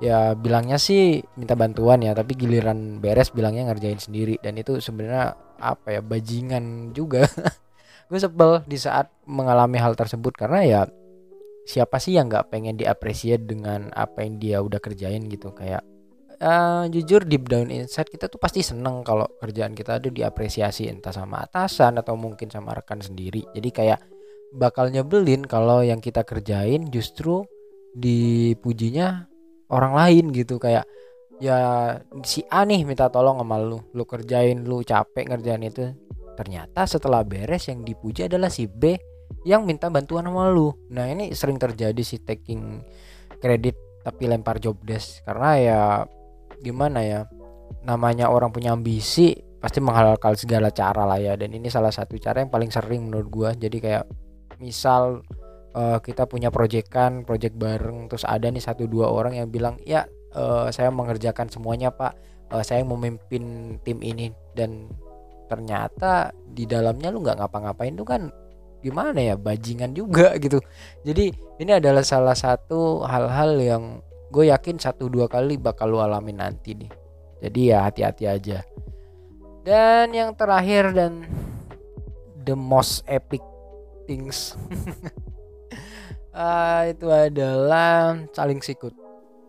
ya 0.01 0.33
bilangnya 0.33 0.81
sih 0.81 1.21
minta 1.37 1.53
bantuan 1.53 2.01
ya 2.03 2.11
tapi 2.11 2.33
giliran 2.33 2.97
beres 2.97 3.29
bilangnya 3.29 3.69
ngerjain 3.69 4.01
sendiri. 4.01 4.41
Dan 4.41 4.57
itu 4.57 4.81
sebenarnya 4.81 5.37
apa 5.61 5.99
ya 5.99 6.01
bajingan 6.01 6.91
juga 6.91 7.29
gue 8.05 8.19
sebel 8.21 8.61
di 8.69 8.77
saat 8.77 9.09
mengalami 9.25 9.81
hal 9.81 9.97
tersebut 9.97 10.33
karena 10.37 10.61
ya 10.61 10.81
siapa 11.65 11.97
sih 11.97 12.13
yang 12.13 12.29
nggak 12.29 12.53
pengen 12.53 12.77
diapresiasi 12.77 13.41
dengan 13.41 13.89
apa 13.91 14.21
yang 14.21 14.37
dia 14.37 14.57
udah 14.61 14.77
kerjain 14.77 15.25
gitu? 15.25 15.49
Kayak 15.51 15.81
uh, 16.39 16.85
jujur 16.87 17.25
deep 17.25 17.49
down 17.49 17.73
inside 17.73 18.07
kita 18.07 18.29
tuh 18.29 18.37
pasti 18.37 18.61
seneng 18.61 19.01
kalau 19.01 19.25
kerjaan 19.41 19.73
kita 19.73 19.97
ada 19.97 20.09
diapresiasi 20.13 20.85
entah 20.87 21.11
sama 21.11 21.41
atasan 21.41 21.97
atau 21.97 22.13
mungkin 22.13 22.53
sama 22.53 22.77
rekan 22.77 23.01
sendiri. 23.01 23.41
Jadi 23.57 23.69
kayak 23.73 23.99
bakal 24.55 24.93
nyebelin 24.93 25.43
kalau 25.43 25.81
yang 25.81 25.99
kita 25.99 26.21
kerjain 26.21 26.87
justru 26.93 27.43
dipujinya 27.97 29.25
orang 29.73 29.93
lain 29.97 30.25
gitu. 30.31 30.61
Kayak 30.61 30.85
ya 31.41 31.57
si 32.23 32.45
A 32.47 32.63
nih 32.63 32.87
minta 32.87 33.11
tolong 33.11 33.41
sama 33.41 33.59
lu 33.59 33.81
lu 33.91 34.03
kerjain 34.07 34.63
lu 34.63 34.79
capek 34.85 35.27
ngerjain 35.33 35.63
itu 35.67 35.91
Ternyata 36.35 36.83
setelah 36.85 37.23
beres 37.23 37.71
yang 37.71 37.81
dipuji 37.81 38.27
adalah 38.27 38.51
si 38.51 38.67
B 38.67 38.95
yang 39.47 39.65
minta 39.65 39.89
bantuan 39.89 40.27
sama 40.27 40.51
lu. 40.51 40.73
Nah 40.91 41.09
ini 41.09 41.33
sering 41.33 41.57
terjadi 41.57 42.01
sih 42.01 42.21
taking 42.21 42.83
kredit 43.41 43.77
tapi 44.05 44.29
lempar 44.29 44.61
job 44.61 44.77
desk. 44.85 45.23
Karena 45.25 45.49
ya 45.57 45.79
gimana 46.61 47.01
ya 47.01 47.19
namanya 47.85 48.29
orang 48.29 48.53
punya 48.53 48.73
ambisi 48.73 49.33
pasti 49.57 49.81
menghalalkan 49.81 50.37
segala 50.37 50.69
cara 50.69 51.07
lah 51.07 51.17
ya. 51.17 51.33
Dan 51.39 51.55
ini 51.57 51.71
salah 51.71 51.89
satu 51.89 52.19
cara 52.21 52.43
yang 52.43 52.51
paling 52.53 52.69
sering 52.69 53.09
menurut 53.09 53.27
gua. 53.31 53.49
Jadi 53.55 53.77
kayak 53.81 54.05
misal 54.61 55.25
uh, 55.73 55.97
kita 55.99 56.29
punya 56.29 56.53
proyekan 56.53 57.25
project 57.25 57.57
bareng 57.57 58.07
terus 58.07 58.23
ada 58.23 58.47
nih 58.47 58.63
satu 58.63 58.85
dua 58.85 59.11
orang 59.11 59.35
yang 59.35 59.49
bilang 59.51 59.75
ya 59.83 60.07
uh, 60.37 60.69
saya 60.69 60.93
mengerjakan 60.93 61.49
semuanya 61.49 61.89
pak. 61.89 62.13
Uh, 62.53 62.61
saya 62.61 62.85
memimpin 62.85 63.77
tim 63.81 64.01
ini. 64.05 64.29
Dan 64.53 64.89
ternyata 65.45 66.33
di 66.45 66.65
dalamnya 66.65 67.09
lu 67.13 67.21
nggak 67.21 67.37
ngapa-ngapain 67.41 67.93
tuh 67.95 68.07
kan 68.07 68.21
gimana 68.85 69.17
ya 69.17 69.35
bajingan 69.35 69.97
juga 69.97 70.35
gitu. 70.43 70.61
Jadi 71.01 71.33
ini 71.57 71.71
adalah 71.73 72.05
salah 72.05 72.37
satu 72.37 73.01
hal-hal 73.01 73.57
yang 73.57 73.83
gue 74.29 74.51
yakin 74.53 74.77
satu 74.77 75.09
dua 75.09 75.25
kali 75.25 75.57
bakal 75.57 75.89
lu 75.89 75.99
alami 76.03 76.35
nanti 76.37 76.77
nih. 76.77 76.91
Jadi 77.41 77.59
ya 77.73 77.85
hati-hati 77.89 78.25
aja. 78.29 78.59
Dan 79.65 80.13
yang 80.13 80.37
terakhir 80.37 80.93
dan 80.93 81.25
the 82.45 82.53
most 82.53 83.01
epic 83.09 83.41
things. 84.05 84.53
Uh, 86.29 86.85
itu 86.93 87.09
adalah 87.09 88.21
saling 88.37 88.61
sikut. 88.61 88.93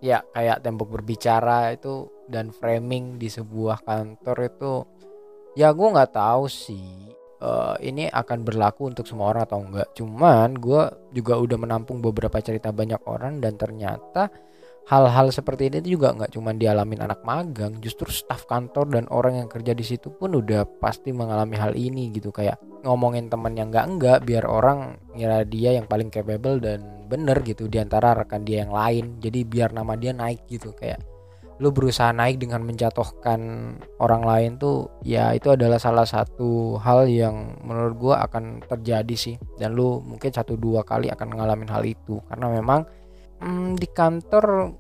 Ya 0.01 0.25
kayak 0.33 0.65
tembok 0.65 1.01
berbicara 1.01 1.77
itu 1.77 2.09
dan 2.29 2.53
framing 2.53 3.21
di 3.21 3.29
sebuah 3.29 3.85
kantor 3.85 4.37
itu 4.49 4.73
ya 5.57 5.73
gue 5.73 5.89
nggak 5.89 6.13
tahu 6.13 6.45
sih 6.47 7.17
uh, 7.41 7.75
ini 7.81 8.07
akan 8.13 8.45
berlaku 8.45 8.93
untuk 8.93 9.09
semua 9.09 9.33
orang 9.33 9.49
atau 9.49 9.59
enggak 9.65 9.89
cuman 9.97 10.53
gue 10.55 10.83
juga 11.17 11.41
udah 11.41 11.59
menampung 11.59 12.05
beberapa 12.05 12.39
cerita 12.45 12.71
banyak 12.71 13.01
orang 13.09 13.41
dan 13.41 13.57
ternyata 13.57 14.29
hal-hal 14.87 15.35
seperti 15.35 15.67
ini 15.67 15.83
juga 15.83 16.15
nggak 16.15 16.31
cuma 16.31 16.55
dialamin 16.55 17.03
anak 17.03 17.27
magang 17.27 17.83
justru 17.83 18.07
staf 18.07 18.47
kantor 18.47 18.87
dan 18.95 19.05
orang 19.11 19.43
yang 19.43 19.49
kerja 19.51 19.75
di 19.75 19.83
situ 19.83 20.15
pun 20.15 20.39
udah 20.39 20.63
pasti 20.79 21.11
mengalami 21.11 21.59
hal 21.59 21.75
ini 21.75 22.15
gitu. 22.15 22.31
Kayak 22.31 22.63
ngomongin 22.87 23.27
temen 23.27 23.59
yang 23.59 23.75
nggak 23.75 23.87
enggak 23.91 24.19
biar 24.23 24.47
orang 24.47 24.95
ngira 25.19 25.43
dia 25.43 25.75
yang 25.75 25.91
paling 25.91 26.07
capable 26.07 26.63
dan 26.63 26.87
bener 27.11 27.43
gitu 27.43 27.67
di 27.67 27.83
antara 27.83 28.15
rekan 28.15 28.47
dia 28.47 28.63
yang 28.63 28.71
lain. 28.71 29.19
Jadi 29.19 29.43
biar 29.43 29.75
nama 29.75 29.99
dia 29.99 30.15
naik 30.15 30.47
gitu 30.47 30.71
kayak 30.71 31.03
lu 31.57 31.73
berusaha 31.73 32.13
naik 32.13 32.37
dengan 32.37 32.61
menjatuhkan 32.69 33.41
orang 33.97 34.23
lain 34.29 34.51
tuh 34.61 34.93
ya 35.01 35.33
itu 35.33 35.49
adalah 35.49 35.81
salah 35.81 36.05
satu 36.05 36.77
hal 36.77 37.09
yang 37.09 37.57
menurut 37.65 37.95
gua 37.97 38.15
akan 38.29 38.61
terjadi 38.61 39.17
sih. 39.17 39.37
Dan 39.57 39.73
lu 39.73 40.05
mungkin 40.05 40.29
satu 40.29 40.61
dua 40.61 40.85
kali 40.85 41.09
akan 41.09 41.33
ngalamin 41.33 41.71
hal 41.73 41.85
itu. 41.89 42.21
Karena 42.29 42.53
memang 42.53 42.85
hmm, 43.41 43.81
di 43.81 43.89
kantor 43.89 44.77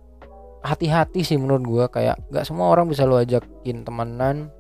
hati-hati 0.67 1.23
sih 1.23 1.39
menurut 1.39 1.63
gue 1.63 1.85
kayak 1.95 2.19
nggak 2.27 2.43
semua 2.43 2.75
orang 2.75 2.91
bisa 2.91 3.09
lo 3.09 3.17
ajakin 3.17 3.87
temenan. 3.87 4.53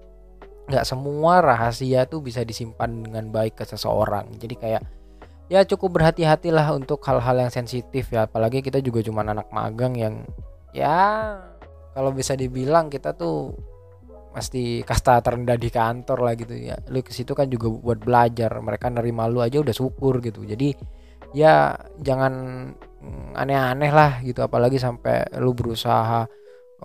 Nggak 0.66 0.86
semua 0.88 1.44
rahasia 1.44 2.08
tuh 2.08 2.24
bisa 2.24 2.42
disimpan 2.42 3.04
dengan 3.04 3.28
baik 3.28 3.60
ke 3.60 3.64
seseorang. 3.68 4.32
Jadi 4.40 4.54
kayak 4.56 4.82
ya 5.52 5.62
cukup 5.68 6.00
berhati-hatilah 6.00 6.72
untuk 6.72 7.04
hal-hal 7.04 7.44
yang 7.44 7.52
sensitif 7.52 8.08
ya. 8.08 8.24
Apalagi 8.24 8.64
kita 8.64 8.80
juga 8.80 9.04
cuma 9.04 9.20
anak 9.20 9.52
magang 9.52 9.92
yang 9.94 10.24
ya 10.72 11.36
kalau 11.96 12.12
bisa 12.12 12.36
dibilang 12.36 12.92
kita 12.92 13.16
tuh 13.16 13.56
pasti 14.36 14.84
kasta 14.84 15.24
terendah 15.24 15.56
di 15.56 15.72
kantor 15.72 16.28
lah 16.28 16.36
gitu 16.36 16.52
ya. 16.52 16.76
Lu 16.92 17.00
ke 17.00 17.08
situ 17.08 17.32
kan 17.32 17.48
juga 17.48 17.72
buat 17.72 18.04
belajar 18.04 18.52
mereka 18.60 18.92
nerima 18.92 19.24
lu 19.24 19.40
aja 19.40 19.64
udah 19.64 19.72
syukur 19.72 20.20
gitu. 20.20 20.44
Jadi 20.44 20.76
ya 21.32 21.72
jangan 22.04 22.34
aneh-aneh 23.32 23.88
lah 23.88 24.20
gitu 24.20 24.44
apalagi 24.44 24.76
sampai 24.76 25.24
lu 25.40 25.56
berusaha 25.56 26.28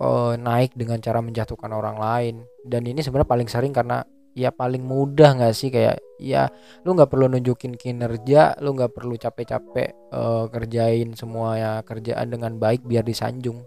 uh, 0.00 0.32
naik 0.40 0.72
dengan 0.80 0.96
cara 1.04 1.20
menjatuhkan 1.20 1.76
orang 1.76 2.00
lain. 2.00 2.34
Dan 2.64 2.88
ini 2.88 3.04
sebenarnya 3.04 3.28
paling 3.28 3.48
sering 3.52 3.76
karena 3.76 4.00
ya 4.32 4.48
paling 4.48 4.80
mudah 4.80 5.36
nggak 5.36 5.52
sih? 5.52 5.68
Kayak 5.68 6.00
ya 6.16 6.48
lu 6.88 6.96
nggak 6.96 7.12
perlu 7.12 7.28
nunjukin 7.36 7.76
kinerja 7.76 8.56
lu 8.64 8.72
nggak 8.72 8.96
perlu 8.96 9.12
capek-capek 9.20 10.08
uh, 10.08 10.48
kerjain 10.48 11.12
semua 11.12 11.60
ya 11.60 11.72
kerjaan 11.84 12.32
dengan 12.32 12.56
baik 12.56 12.80
biar 12.88 13.04
disanjung 13.04 13.60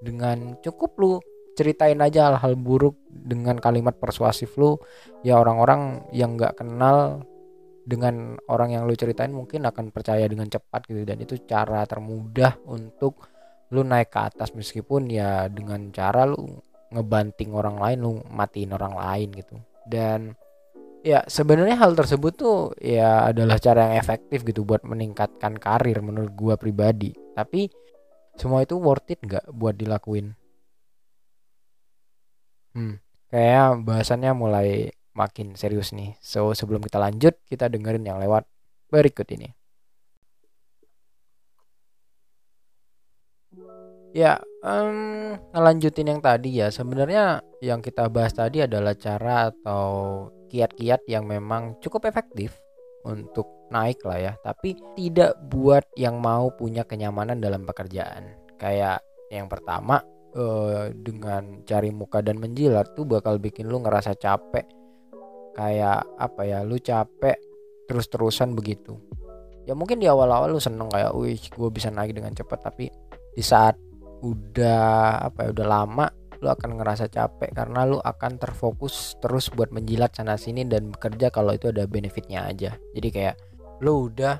dengan 0.00 0.56
cukup 0.64 0.90
lu 0.98 1.12
ceritain 1.54 1.98
aja 2.00 2.32
hal-hal 2.32 2.56
buruk 2.56 2.96
dengan 3.10 3.60
kalimat 3.60 3.92
persuasif 4.00 4.56
lu 4.56 4.80
ya 5.20 5.36
orang-orang 5.36 6.08
yang 6.14 6.40
nggak 6.40 6.56
kenal 6.56 7.20
dengan 7.84 8.38
orang 8.46 8.76
yang 8.76 8.82
lu 8.86 8.94
ceritain 8.94 9.34
mungkin 9.34 9.66
akan 9.66 9.90
percaya 9.90 10.24
dengan 10.30 10.46
cepat 10.46 10.86
gitu. 10.86 11.02
Dan 11.02 11.18
itu 11.24 11.34
cara 11.44 11.82
termudah 11.88 12.60
untuk 12.70 13.26
lu 13.74 13.82
naik 13.82 14.14
ke 14.14 14.20
atas 14.20 14.54
meskipun 14.54 15.10
ya 15.10 15.50
dengan 15.50 15.90
cara 15.90 16.26
lu 16.26 16.38
ngebanting 16.90 17.54
orang 17.54 17.78
lain 17.78 17.98
lu 18.02 18.12
matiin 18.30 18.70
orang 18.74 18.94
lain 18.94 19.28
gitu. 19.34 19.56
Dan 19.86 20.34
ya 21.00 21.24
sebenarnya 21.26 21.80
hal 21.80 21.96
tersebut 21.96 22.32
tuh 22.36 22.58
ya 22.78 23.32
adalah 23.32 23.56
cara 23.56 23.90
yang 23.90 23.96
efektif 23.98 24.46
gitu 24.46 24.62
buat 24.62 24.86
meningkatkan 24.86 25.58
karir 25.58 25.98
menurut 25.98 26.30
gua 26.38 26.54
pribadi. 26.54 27.10
Tapi 27.34 27.66
semua 28.40 28.64
itu 28.64 28.80
worth 28.80 29.12
it 29.12 29.20
nggak 29.20 29.44
buat 29.52 29.76
dilakuin 29.76 30.32
hmm 32.72 32.96
kayak 33.30 33.86
bahasannya 33.86 34.32
mulai 34.34 34.90
makin 35.14 35.54
serius 35.58 35.92
nih. 35.94 36.16
So 36.22 36.56
sebelum 36.56 36.82
kita 36.82 36.98
lanjut, 36.98 37.38
kita 37.46 37.68
dengerin 37.70 38.06
yang 38.06 38.18
lewat 38.22 38.46
berikut 38.90 39.26
ini. 39.34 39.48
Ya, 44.10 44.42
um, 44.66 45.38
ngelanjutin 45.54 46.10
yang 46.10 46.20
tadi 46.22 46.58
ya. 46.58 46.74
Sebenarnya 46.74 47.46
yang 47.62 47.78
kita 47.78 48.10
bahas 48.10 48.34
tadi 48.34 48.66
adalah 48.66 48.98
cara 48.98 49.54
atau 49.54 49.86
kiat-kiat 50.50 51.06
yang 51.06 51.30
memang 51.30 51.78
cukup 51.78 52.10
efektif 52.10 52.58
untuk 53.06 53.46
naik 53.70 54.02
lah 54.04 54.18
ya. 54.18 54.32
Tapi 54.42 54.76
tidak 54.98 55.38
buat 55.48 55.86
yang 55.96 56.18
mau 56.18 56.50
punya 56.54 56.84
kenyamanan 56.84 57.38
dalam 57.38 57.64
pekerjaan. 57.64 58.34
Kayak 58.60 59.00
yang 59.30 59.46
pertama, 59.46 60.02
uh, 60.34 60.90
dengan 60.94 61.62
cari 61.66 61.90
muka 61.90 62.22
dan 62.22 62.38
menjilat 62.38 62.94
tuh 62.94 63.06
bakal 63.06 63.38
bikin 63.38 63.66
lu 63.70 63.82
ngerasa 63.82 64.14
capek. 64.18 64.66
Kayak 65.54 66.06
apa 66.18 66.42
ya 66.46 66.62
lu 66.62 66.78
capek 66.78 67.38
terus-terusan 67.90 68.54
begitu. 68.54 68.98
Ya 69.66 69.74
mungkin 69.74 69.98
di 69.98 70.06
awal-awal 70.06 70.54
lu 70.54 70.62
seneng 70.62 70.90
kayak 70.90 71.14
wih 71.14 71.38
gue 71.38 71.70
bisa 71.70 71.90
naik 71.90 72.14
dengan 72.14 72.34
cepat. 72.34 72.70
Tapi 72.70 72.86
di 73.34 73.42
saat 73.42 73.74
udah 74.20 75.24
apa 75.30 75.48
ya 75.48 75.50
udah 75.56 75.66
lama 75.66 76.06
lu 76.40 76.48
akan 76.48 76.80
ngerasa 76.80 77.10
capek. 77.10 77.50
Karena 77.52 77.84
lu 77.84 77.98
akan 77.98 78.38
terfokus 78.38 79.18
terus 79.18 79.50
buat 79.50 79.74
menjilat 79.74 80.14
sana 80.14 80.38
sini 80.38 80.64
dan 80.64 80.94
bekerja 80.94 81.28
kalau 81.34 81.52
itu 81.52 81.68
ada 81.68 81.84
benefitnya 81.84 82.46
aja. 82.46 82.78
Jadi 82.94 83.08
kayak 83.10 83.49
lu 83.80 84.12
udah 84.12 84.36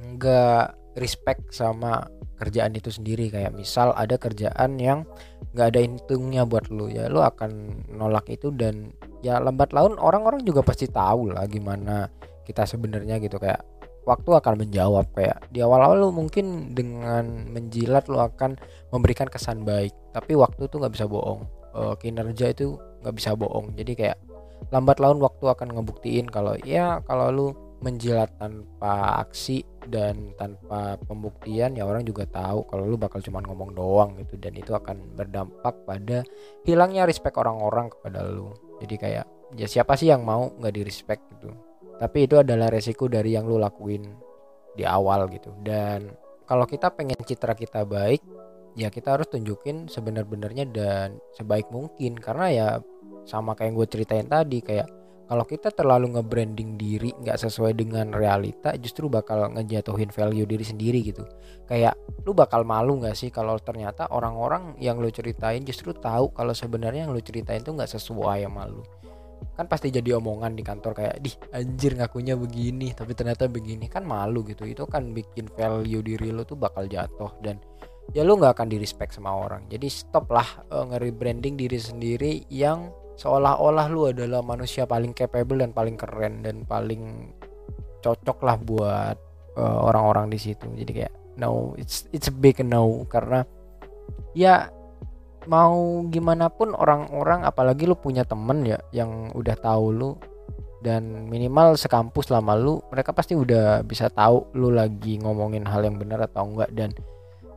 nggak 0.00 0.64
respect 0.98 1.54
sama 1.54 2.02
kerjaan 2.40 2.74
itu 2.74 2.90
sendiri. 2.90 3.30
Kayak 3.30 3.54
misal 3.54 3.92
ada 3.94 4.16
kerjaan 4.16 4.80
yang 4.80 5.06
nggak 5.54 5.66
ada 5.76 5.80
untungnya 5.84 6.42
buat 6.46 6.70
lu 6.72 6.88
ya 6.88 7.10
lu 7.10 7.20
akan 7.20 7.84
nolak 7.92 8.26
itu 8.30 8.54
dan 8.54 8.94
ya 9.20 9.42
lambat 9.42 9.74
laun 9.76 9.98
orang-orang 9.98 10.40
juga 10.46 10.64
pasti 10.64 10.86
tahu 10.88 11.34
lah 11.34 11.44
gimana 11.46 12.08
kita 12.48 12.64
sebenarnya 12.64 13.20
gitu. 13.22 13.38
Kayak 13.38 13.62
waktu 14.08 14.30
akan 14.32 14.54
menjawab 14.66 15.06
kayak 15.12 15.38
di 15.52 15.60
awal-awal 15.60 16.08
lu 16.08 16.10
mungkin 16.10 16.72
dengan 16.72 17.46
menjilat 17.52 18.08
lu 18.08 18.18
akan 18.18 18.56
memberikan 18.90 19.28
kesan 19.28 19.62
baik 19.62 19.92
tapi 20.16 20.34
waktu 20.34 20.66
tuh 20.66 20.80
nggak 20.80 20.94
bisa 20.96 21.06
bohong. 21.06 21.44
E, 21.70 21.80
kinerja 22.00 22.50
itu 22.50 22.74
nggak 23.04 23.14
bisa 23.14 23.36
bohong. 23.36 23.76
Jadi 23.76 23.92
kayak 23.94 24.18
lambat 24.72 24.98
laun 24.98 25.20
waktu 25.20 25.44
akan 25.48 25.72
ngebuktiin 25.76 26.26
kalau 26.28 26.56
ya 26.64 27.00
kalau 27.04 27.28
lu 27.32 27.48
menjilat 27.80 28.36
tanpa 28.36 29.24
aksi 29.24 29.64
dan 29.88 30.36
tanpa 30.36 31.00
pembuktian 31.08 31.72
ya 31.72 31.88
orang 31.88 32.04
juga 32.04 32.28
tahu 32.28 32.68
kalau 32.68 32.84
lu 32.84 33.00
bakal 33.00 33.24
cuma 33.24 33.40
ngomong 33.40 33.72
doang 33.72 34.10
gitu. 34.20 34.36
Dan 34.36 34.56
itu 34.56 34.76
akan 34.76 35.16
berdampak 35.16 35.74
pada 35.88 36.20
hilangnya 36.68 37.08
respect 37.08 37.40
orang-orang 37.40 37.88
kepada 37.88 38.20
lu. 38.24 38.52
Jadi 38.84 38.94
kayak 39.00 39.26
ya 39.56 39.66
siapa 39.66 39.96
sih 39.96 40.12
yang 40.12 40.22
mau 40.22 40.52
nggak 40.60 40.74
di 40.76 40.82
respect 40.84 41.22
gitu? 41.36 41.50
Tapi 41.96 42.28
itu 42.28 42.40
adalah 42.40 42.72
resiko 42.72 43.08
dari 43.08 43.36
yang 43.36 43.48
lu 43.48 43.56
lakuin 43.56 44.04
di 44.76 44.84
awal 44.84 45.28
gitu. 45.32 45.52
Dan 45.60 46.12
kalau 46.44 46.64
kita 46.68 46.92
pengen 46.92 47.20
citra 47.20 47.56
kita 47.56 47.84
baik 47.88 48.20
ya 48.78 48.86
kita 48.86 49.18
harus 49.18 49.26
tunjukin 49.26 49.88
sebenar-benarnya 49.88 50.68
dan 50.68 51.16
sebaik 51.36 51.68
mungkin. 51.72 52.20
Karena 52.20 52.46
ya 52.52 52.68
sama 53.24 53.56
kayak 53.56 53.72
yang 53.72 53.76
gue 53.80 53.88
ceritain 53.88 54.28
tadi 54.28 54.58
kayak 54.64 54.99
kalau 55.30 55.46
kita 55.46 55.70
terlalu 55.70 56.18
nge-branding 56.18 56.74
diri 56.74 57.14
nggak 57.14 57.38
sesuai 57.38 57.78
dengan 57.78 58.10
realita 58.10 58.74
justru 58.74 59.06
bakal 59.06 59.46
ngejatuhin 59.54 60.10
value 60.10 60.42
diri 60.42 60.66
sendiri 60.66 61.06
gitu. 61.06 61.22
Kayak 61.70 61.94
lu 62.26 62.34
bakal 62.34 62.66
malu 62.66 62.98
nggak 62.98 63.14
sih 63.14 63.30
kalau 63.30 63.54
ternyata 63.62 64.10
orang-orang 64.10 64.74
yang 64.82 64.98
lu 64.98 65.06
ceritain 65.06 65.62
justru 65.62 65.94
tahu 65.94 66.34
kalau 66.34 66.50
sebenarnya 66.50 67.06
yang 67.06 67.14
lu 67.14 67.22
ceritain 67.22 67.62
tuh 67.62 67.78
nggak 67.78 67.94
sesuai 67.94 68.42
sama 68.42 68.66
lu? 68.66 68.82
Kan 69.54 69.70
pasti 69.70 69.94
jadi 69.94 70.18
omongan 70.18 70.58
di 70.58 70.66
kantor 70.66 70.98
kayak 70.98 71.22
di 71.22 71.30
anjir 71.54 71.94
ngakunya 71.94 72.34
begini 72.34 72.90
tapi 72.90 73.14
ternyata 73.14 73.46
begini. 73.46 73.86
Kan 73.86 74.10
malu 74.10 74.42
gitu 74.42 74.66
itu 74.66 74.82
kan 74.90 75.14
bikin 75.14 75.46
value 75.54 76.02
diri 76.02 76.34
lu 76.34 76.42
tuh 76.42 76.58
bakal 76.58 76.90
jatuh 76.90 77.38
dan 77.38 77.62
ya 78.10 78.26
lu 78.26 78.34
nggak 78.34 78.58
akan 78.58 78.66
di 78.66 78.82
respect 78.82 79.14
sama 79.14 79.30
orang. 79.30 79.62
Jadi 79.70 79.86
stop 79.86 80.26
lah 80.34 80.66
uh, 80.74 80.90
nge-rebranding 80.90 81.54
diri 81.54 81.78
sendiri 81.78 82.50
yang 82.50 82.90
seolah-olah 83.20 83.86
lu 83.92 84.08
adalah 84.08 84.40
manusia 84.40 84.88
paling 84.88 85.12
capable 85.12 85.60
dan 85.60 85.76
paling 85.76 86.00
keren 86.00 86.40
dan 86.40 86.64
paling 86.64 87.28
cocok 88.00 88.38
lah 88.40 88.56
buat 88.56 89.16
uh, 89.60 89.78
orang-orang 89.92 90.32
di 90.32 90.40
situ. 90.40 90.64
Jadi 90.72 91.04
kayak 91.04 91.14
no 91.36 91.76
it's 91.76 92.08
it's 92.16 92.32
a 92.32 92.34
big 92.34 92.64
no. 92.64 93.04
Karena 93.12 93.44
ya 94.32 94.72
mau 95.44 96.00
gimana 96.08 96.48
pun 96.48 96.72
orang-orang 96.72 97.44
apalagi 97.44 97.84
lu 97.84 97.96
punya 97.96 98.24
temen 98.24 98.64
ya 98.64 98.80
yang 98.96 99.28
udah 99.36 99.56
tahu 99.60 99.92
lu 99.92 100.10
dan 100.80 101.28
minimal 101.28 101.76
sekampus 101.76 102.32
lama 102.32 102.56
lu 102.56 102.80
mereka 102.88 103.12
pasti 103.12 103.36
udah 103.36 103.84
bisa 103.84 104.08
tahu 104.08 104.48
lu 104.56 104.72
lagi 104.72 105.20
ngomongin 105.20 105.68
hal 105.68 105.84
yang 105.84 106.00
benar 106.00 106.24
atau 106.24 106.48
enggak. 106.48 106.72
Dan 106.72 106.96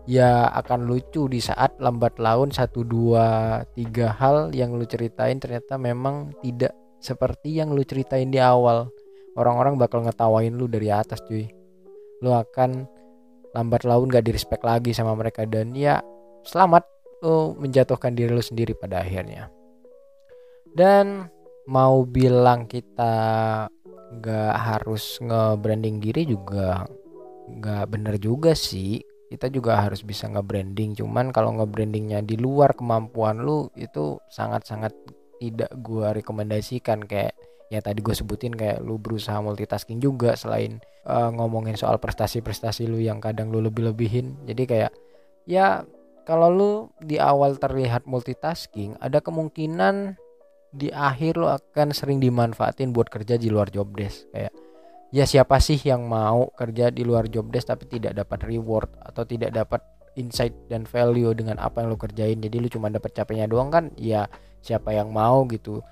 ya 0.04 0.52
akan 0.52 0.84
lucu 0.84 1.32
di 1.32 1.40
saat 1.40 1.80
lambat 1.80 2.20
laun 2.20 2.52
satu 2.52 2.84
dua 2.84 3.60
tiga 3.72 4.12
hal 4.12 4.52
yang 4.52 4.76
lu 4.76 4.84
ceritain 4.84 5.40
ternyata 5.40 5.80
memang 5.80 6.36
tidak 6.44 6.76
seperti 7.00 7.60
yang 7.60 7.72
lu 7.72 7.84
ceritain 7.84 8.32
di 8.32 8.40
awal. 8.40 8.92
Orang-orang 9.34 9.82
bakal 9.82 10.06
ngetawain 10.06 10.54
lu 10.54 10.70
dari 10.70 10.94
atas 10.94 11.20
cuy. 11.26 11.50
Lu 12.22 12.32
akan 12.32 12.86
lambat 13.54 13.84
laun 13.86 14.10
gak 14.10 14.26
direspek 14.26 14.62
lagi 14.62 14.94
sama 14.94 15.14
mereka 15.14 15.46
dan 15.46 15.74
ya 15.78 16.02
selamat 16.46 16.86
lu 17.24 17.56
menjatuhkan 17.58 18.14
diri 18.14 18.32
lu 18.32 18.44
sendiri 18.44 18.76
pada 18.78 19.02
akhirnya. 19.02 19.50
Dan 20.74 21.30
mau 21.70 22.04
bilang 22.04 22.68
kita 22.68 23.16
nggak 24.14 24.56
harus 24.60 25.18
nge-branding 25.24 25.98
diri 25.98 26.28
juga 26.28 26.86
nggak 27.50 27.84
bener 27.90 28.16
juga 28.22 28.54
sih 28.54 29.02
kita 29.34 29.50
juga 29.50 29.82
harus 29.82 30.06
bisa 30.06 30.30
nge-branding. 30.30 30.94
Cuman 31.02 31.34
kalau 31.34 31.58
nge-brandingnya 31.58 32.22
di 32.22 32.38
luar 32.38 32.78
kemampuan 32.78 33.42
lu 33.42 33.74
itu 33.74 34.22
sangat-sangat 34.30 34.94
tidak 35.42 35.74
gua 35.82 36.14
rekomendasikan. 36.14 37.02
Kayak 37.02 37.34
ya 37.74 37.82
tadi 37.82 38.06
gue 38.06 38.14
sebutin 38.14 38.54
kayak 38.54 38.86
lu 38.86 39.02
berusaha 39.02 39.42
multitasking 39.42 39.98
juga 39.98 40.38
selain 40.38 40.78
uh, 41.10 41.34
ngomongin 41.34 41.74
soal 41.74 41.98
prestasi-prestasi 41.98 42.86
lu 42.86 43.02
yang 43.02 43.18
kadang 43.18 43.50
lu 43.50 43.58
lebih-lebihin. 43.66 44.46
Jadi 44.46 44.64
kayak 44.70 44.92
ya 45.50 45.82
kalau 46.30 46.54
lu 46.54 46.72
di 47.02 47.18
awal 47.18 47.58
terlihat 47.58 48.06
multitasking 48.06 48.94
ada 49.02 49.18
kemungkinan 49.18 50.14
di 50.70 50.94
akhir 50.94 51.42
lo 51.42 51.50
akan 51.50 51.90
sering 51.90 52.22
dimanfaatin 52.22 52.94
buat 52.94 53.10
kerja 53.10 53.42
di 53.42 53.50
luar 53.50 53.74
job 53.74 53.90
desk. 53.98 54.30
Kayak 54.30 54.54
ya 55.14 55.30
siapa 55.30 55.62
sih 55.62 55.78
yang 55.78 56.10
mau 56.10 56.50
kerja 56.58 56.90
di 56.90 57.06
luar 57.06 57.30
job 57.30 57.54
desk 57.54 57.70
tapi 57.70 57.86
tidak 57.86 58.18
dapat 58.18 58.50
reward 58.50 58.90
atau 58.98 59.22
tidak 59.22 59.54
dapat 59.54 59.86
insight 60.18 60.54
dan 60.70 60.90
value 60.90 61.34
dengan 61.38 61.62
apa 61.62 61.86
yang 61.86 61.94
lo 61.94 61.98
kerjain? 62.02 62.42
Jadi 62.42 62.58
lu 62.58 62.70
cuma 62.70 62.90
dapat 62.90 63.14
capeknya 63.14 63.46
doang 63.46 63.70
kan? 63.70 63.94
Ya 63.98 64.26
siapa 64.66 64.90
yang 64.90 65.14
mau 65.14 65.46
gitu. 65.50 65.86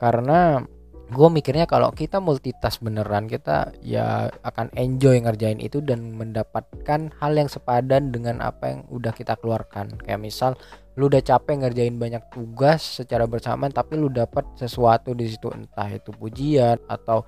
Karena 0.00 0.64
gue 1.12 1.28
mikirnya 1.28 1.68
kalau 1.68 1.92
kita 1.92 2.24
multitask 2.24 2.80
beneran 2.80 3.28
kita 3.28 3.76
ya 3.84 4.32
akan 4.40 4.72
enjoy 4.72 5.20
ngerjain 5.20 5.60
itu 5.60 5.84
dan 5.84 6.16
mendapatkan 6.16 7.12
hal 7.20 7.32
yang 7.36 7.52
sepadan 7.52 8.08
dengan 8.08 8.40
apa 8.40 8.72
yang 8.72 8.80
udah 8.88 9.12
kita 9.12 9.36
keluarkan. 9.36 10.00
Kayak 10.00 10.20
misal 10.24 10.50
lu 10.96 11.08
udah 11.08 11.24
capek 11.24 11.64
ngerjain 11.64 11.96
banyak 11.96 12.24
tugas 12.32 13.00
secara 13.00 13.24
bersamaan 13.24 13.72
tapi 13.72 13.96
lu 13.96 14.12
dapat 14.12 14.44
sesuatu 14.60 15.16
di 15.16 15.24
situ 15.28 15.48
entah 15.48 15.88
itu 15.88 16.12
pujian 16.12 16.76
atau 16.84 17.24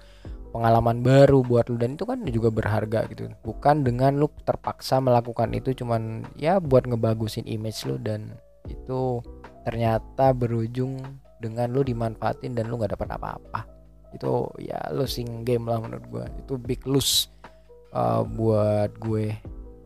pengalaman 0.54 1.02
baru 1.02 1.42
buat 1.42 1.66
lu. 1.66 1.74
Dan 1.74 1.98
itu 1.98 2.06
kan 2.06 2.22
juga 2.30 2.54
berharga 2.54 3.10
gitu. 3.10 3.26
Bukan 3.42 3.82
dengan 3.82 4.14
lu 4.22 4.30
terpaksa 4.46 5.02
melakukan 5.02 5.50
itu 5.50 5.74
cuman 5.74 6.22
ya 6.38 6.62
buat 6.62 6.86
ngebagusin 6.86 7.50
image 7.50 7.82
lu. 7.90 7.98
Dan 7.98 8.30
itu 8.70 9.18
ternyata 9.66 10.30
berujung 10.30 11.02
dengan 11.42 11.74
lu 11.74 11.82
dimanfaatin 11.82 12.54
dan 12.54 12.70
lu 12.70 12.78
nggak 12.78 12.94
dapat 12.94 13.18
apa-apa. 13.18 13.66
Itu 14.14 14.46
ya 14.62 14.78
losing 14.94 15.42
game 15.42 15.66
lah 15.66 15.82
menurut 15.82 16.06
gue 16.06 16.24
itu 16.38 16.54
big 16.54 16.86
lose 16.86 17.26
uh, 17.90 18.22
buat 18.22 18.94
gue. 19.02 19.34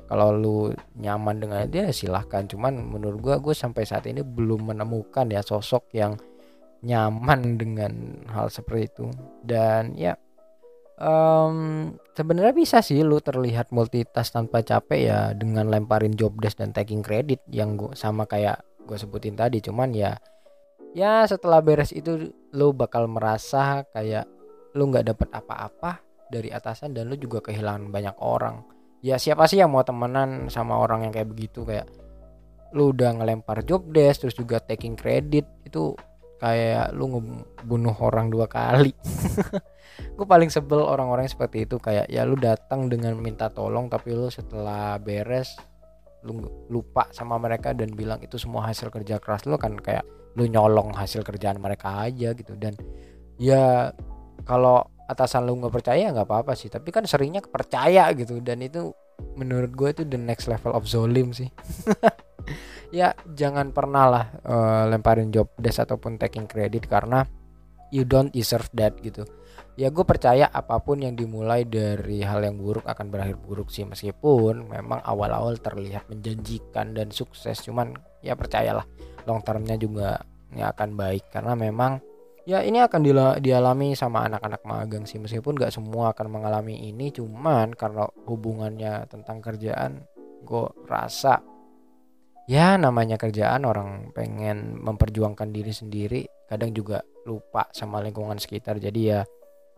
Kalau 0.08 0.32
lu 0.37 0.56
nyaman 1.00 1.40
dengan 1.40 1.64
dia 1.68 1.88
silahkan. 1.92 2.44
Cuman 2.44 2.76
menurut 2.76 3.20
gue 3.25 3.34
gue 3.40 3.54
sampai 3.56 3.88
saat 3.88 4.04
ini 4.04 4.20
belum 4.20 4.72
menemukan 4.72 5.28
ya 5.32 5.40
sosok 5.40 5.92
yang 5.96 6.16
nyaman 6.84 7.56
dengan 7.56 7.92
hal 8.28 8.52
seperti 8.52 8.92
itu. 8.92 9.06
Dan 9.44 9.96
ya 9.96 10.16
um, 10.99 11.95
sebenarnya 12.12 12.55
bisa 12.55 12.78
sih 12.83 13.00
lu 13.07 13.23
terlihat 13.23 13.71
multitask 13.71 14.35
tanpa 14.35 14.61
capek 14.62 15.00
ya 15.00 15.21
dengan 15.33 15.70
lemparin 15.70 16.14
job 16.14 16.35
desk 16.42 16.59
dan 16.61 16.75
taking 16.75 17.01
credit 17.01 17.42
yang 17.49 17.79
gue 17.79 17.94
sama 17.94 18.27
kayak 18.27 18.61
gue 18.85 18.99
sebutin 18.99 19.38
tadi. 19.38 19.62
Cuman 19.62 19.94
ya 19.94 20.18
ya 20.92 21.25
setelah 21.25 21.62
beres 21.62 21.94
itu 21.94 22.35
lu 22.53 22.75
bakal 22.75 23.07
merasa 23.07 23.87
kayak 23.94 24.27
lu 24.77 24.90
nggak 24.90 25.14
dapet 25.14 25.29
apa-apa 25.33 26.03
dari 26.29 26.53
atasan 26.53 26.92
dan 26.92 27.09
lu 27.09 27.16
juga 27.16 27.40
kehilangan 27.40 27.88
banyak 27.88 28.16
orang. 28.20 28.62
Ya 29.01 29.16
siapa 29.16 29.46
sih 29.46 29.62
yang 29.62 29.70
mau 29.70 29.87
temenan 29.87 30.51
sama 30.51 30.77
orang 30.77 31.07
yang 31.07 31.12
kayak 31.14 31.31
begitu? 31.31 31.62
Kayak 31.62 31.87
lu 32.77 32.92
udah 32.92 33.16
ngelempar 33.16 33.64
job 33.64 33.88
desk 33.88 34.27
terus 34.27 34.37
juga 34.37 34.61
taking 34.61 34.92
credit 34.92 35.49
itu 35.64 35.96
kayak 36.38 36.94
lu 36.94 37.18
ngebunuh 37.18 37.96
orang 37.98 38.31
dua 38.31 38.46
kali. 38.46 38.94
Gue 40.16 40.27
paling 40.27 40.51
sebel 40.51 40.79
orang-orang 40.79 41.27
seperti 41.27 41.66
itu 41.66 41.79
kayak 41.83 42.07
ya 42.07 42.22
lu 42.22 42.38
datang 42.38 42.87
dengan 42.87 43.18
minta 43.18 43.51
tolong 43.51 43.90
tapi 43.90 44.14
lu 44.14 44.31
setelah 44.31 44.94
beres 45.03 45.59
lu 46.27 46.42
lupa 46.70 47.07
sama 47.14 47.38
mereka 47.38 47.70
dan 47.74 47.94
bilang 47.94 48.18
itu 48.22 48.38
semua 48.38 48.66
hasil 48.66 48.90
kerja 48.90 49.22
keras 49.22 49.46
lu 49.46 49.55
kan 49.55 49.79
kayak 49.79 50.03
lu 50.35 50.46
nyolong 50.46 50.94
hasil 50.94 51.27
kerjaan 51.27 51.59
mereka 51.59 52.07
aja 52.07 52.35
gitu. 52.35 52.55
Dan 52.55 52.79
ya 53.38 53.90
kalau 54.46 54.87
atasan 55.09 55.49
lu 55.49 55.57
nggak 55.57 55.73
percaya 55.73 56.12
nggak 56.12 56.29
apa-apa 56.29 56.53
sih. 56.53 56.68
Tapi 56.68 56.92
kan 56.92 57.09
seringnya 57.09 57.40
percaya 57.42 58.12
gitu. 58.12 58.38
Dan 58.44 58.61
itu 58.61 58.92
menurut 59.35 59.73
gue 59.75 59.88
itu 59.90 60.03
the 60.05 60.21
next 60.21 60.47
level 60.47 60.77
of 60.77 60.85
zolim 60.87 61.33
sih. 61.33 61.49
Ya 62.88 63.12
jangan 63.37 63.77
pernah 63.77 64.09
lah 64.09 64.25
uh, 64.49 64.88
lemparin 64.88 65.29
job 65.29 65.53
desk 65.61 65.85
ataupun 65.85 66.16
taking 66.16 66.49
credit 66.49 66.88
karena 66.88 67.29
you 67.92 68.09
don't 68.09 68.33
deserve 68.33 68.68
that 68.73 68.97
gitu. 69.05 69.29
Ya 69.79 69.92
gue 69.94 70.03
percaya 70.03 70.51
apa 70.51 70.81
pun 70.83 70.99
yang 70.99 71.14
dimulai 71.14 71.62
dari 71.62 72.25
hal 72.25 72.42
yang 72.42 72.59
buruk 72.59 72.88
akan 72.88 73.12
berakhir 73.12 73.37
buruk 73.38 73.68
sih. 73.71 73.85
Meskipun 73.85 74.73
memang 74.73 75.05
awal-awal 75.05 75.61
terlihat 75.61 76.09
menjanjikan 76.11 76.97
dan 76.97 77.12
sukses. 77.12 77.62
Cuman 77.62 77.94
ya 78.25 78.35
percayalah 78.35 78.88
long 79.29 79.44
termnya 79.44 79.77
juga 79.79 80.25
ya 80.57 80.73
akan 80.73 80.97
baik. 80.99 81.31
Karena 81.31 81.55
memang 81.55 82.01
ya 82.48 82.64
ini 82.64 82.80
akan 82.80 83.04
dialami 83.44 83.92
sama 83.92 84.24
anak-anak 84.24 84.64
magang 84.64 85.04
sih. 85.04 85.20
Meskipun 85.20 85.61
gak 85.61 85.76
semua 85.76 86.16
akan 86.16 86.32
mengalami 86.32 86.88
ini 86.88 87.12
cuman 87.12 87.76
karena 87.76 88.08
hubungannya 88.24 89.04
tentang 89.12 89.44
kerjaan 89.44 90.08
gue 90.48 90.64
rasa 90.88 91.44
ya 92.48 92.80
namanya 92.80 93.20
kerjaan 93.20 93.68
orang 93.68 94.08
pengen 94.16 94.80
memperjuangkan 94.80 95.52
diri 95.52 95.68
sendiri 95.76 96.22
kadang 96.48 96.72
juga 96.72 97.04
lupa 97.28 97.68
sama 97.76 98.00
lingkungan 98.00 98.40
sekitar. 98.40 98.80
Jadi 98.80 99.00
ya 99.04 99.20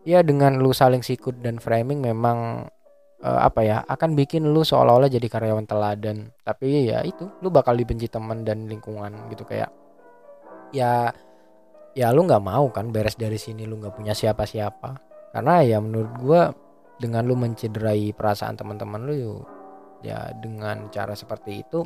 ya 0.07 0.23
dengan 0.23 0.55
lu 0.63 0.71
saling 0.71 1.03
sikut 1.03 1.43
dan 1.43 1.59
framing 1.59 1.99
memang 1.99 2.71
uh, 3.19 3.39
apa 3.43 3.61
ya 3.67 3.77
akan 3.83 4.15
bikin 4.15 4.47
lu 4.47 4.63
seolah-olah 4.63 5.11
jadi 5.11 5.27
karyawan 5.27 5.67
teladan. 5.67 6.31
Tapi 6.47 6.87
ya 6.87 7.03
itu 7.03 7.27
lu 7.43 7.51
bakal 7.51 7.75
dibenci 7.75 8.07
teman 8.07 8.47
dan 8.47 8.71
lingkungan 8.71 9.27
gitu. 9.27 9.43
Kayak 9.43 9.75
ya 10.71 11.11
ya 11.91 12.11
lu 12.15 12.23
nggak 12.27 12.43
mau 12.43 12.71
kan 12.71 12.89
beres 12.89 13.19
dari 13.19 13.37
sini 13.39 13.67
lu 13.67 13.79
nggak 13.79 13.95
punya 13.95 14.15
siapa-siapa. 14.15 14.89
Karena 15.31 15.63
ya 15.63 15.79
menurut 15.79 16.11
gua 16.19 16.41
dengan 16.99 17.25
lu 17.25 17.33
mencederai 17.39 18.13
perasaan 18.13 18.59
teman-teman 18.59 19.01
lu 19.07 19.41
ya 20.01 20.33
dengan 20.37 20.89
cara 20.89 21.13
seperti 21.13 21.61
itu 21.61 21.85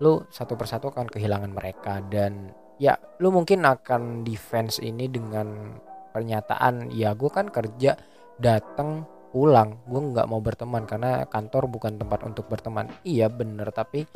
lu 0.00 0.24
satu 0.32 0.56
persatu 0.56 0.90
akan 0.92 1.08
kehilangan 1.08 1.52
mereka. 1.52 2.00
Dan 2.04 2.50
ya 2.80 2.96
lu 3.20 3.28
mungkin 3.30 3.64
akan 3.68 4.24
defense 4.24 4.80
ini 4.80 5.06
dengan 5.06 5.76
pernyataan 6.10 6.90
ya 6.90 7.14
gue 7.14 7.30
kan 7.30 7.46
kerja 7.46 7.94
datang 8.40 9.06
pulang 9.30 9.78
gue 9.86 10.00
nggak 10.10 10.26
mau 10.26 10.42
berteman 10.42 10.82
karena 10.88 11.22
kantor 11.28 11.70
bukan 11.70 12.00
tempat 12.00 12.26
untuk 12.26 12.50
berteman. 12.50 12.90
Iya 13.06 13.30
bener 13.30 13.70
tapi 13.70 14.08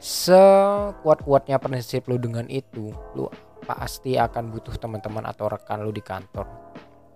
sekuat-kuatnya 0.00 1.60
prinsip 1.60 2.08
lu 2.08 2.16
dengan 2.16 2.48
itu 2.48 2.94
lu 3.12 3.28
pasti 3.64 4.20
akan 4.20 4.52
butuh 4.52 4.76
teman-teman 4.76 5.24
atau 5.24 5.48
rekan 5.48 5.80
lu 5.82 5.90
di 5.90 6.04
kantor. 6.04 6.44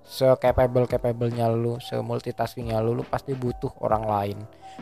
Se-capable 0.08 0.88
capable-nya 0.88 1.52
lu, 1.52 1.76
se-multitaskingnya 1.78 2.80
lu, 2.80 2.96
lu 2.96 3.04
pasti 3.04 3.36
butuh 3.36 3.70
orang 3.84 4.04
lain. 4.08 4.38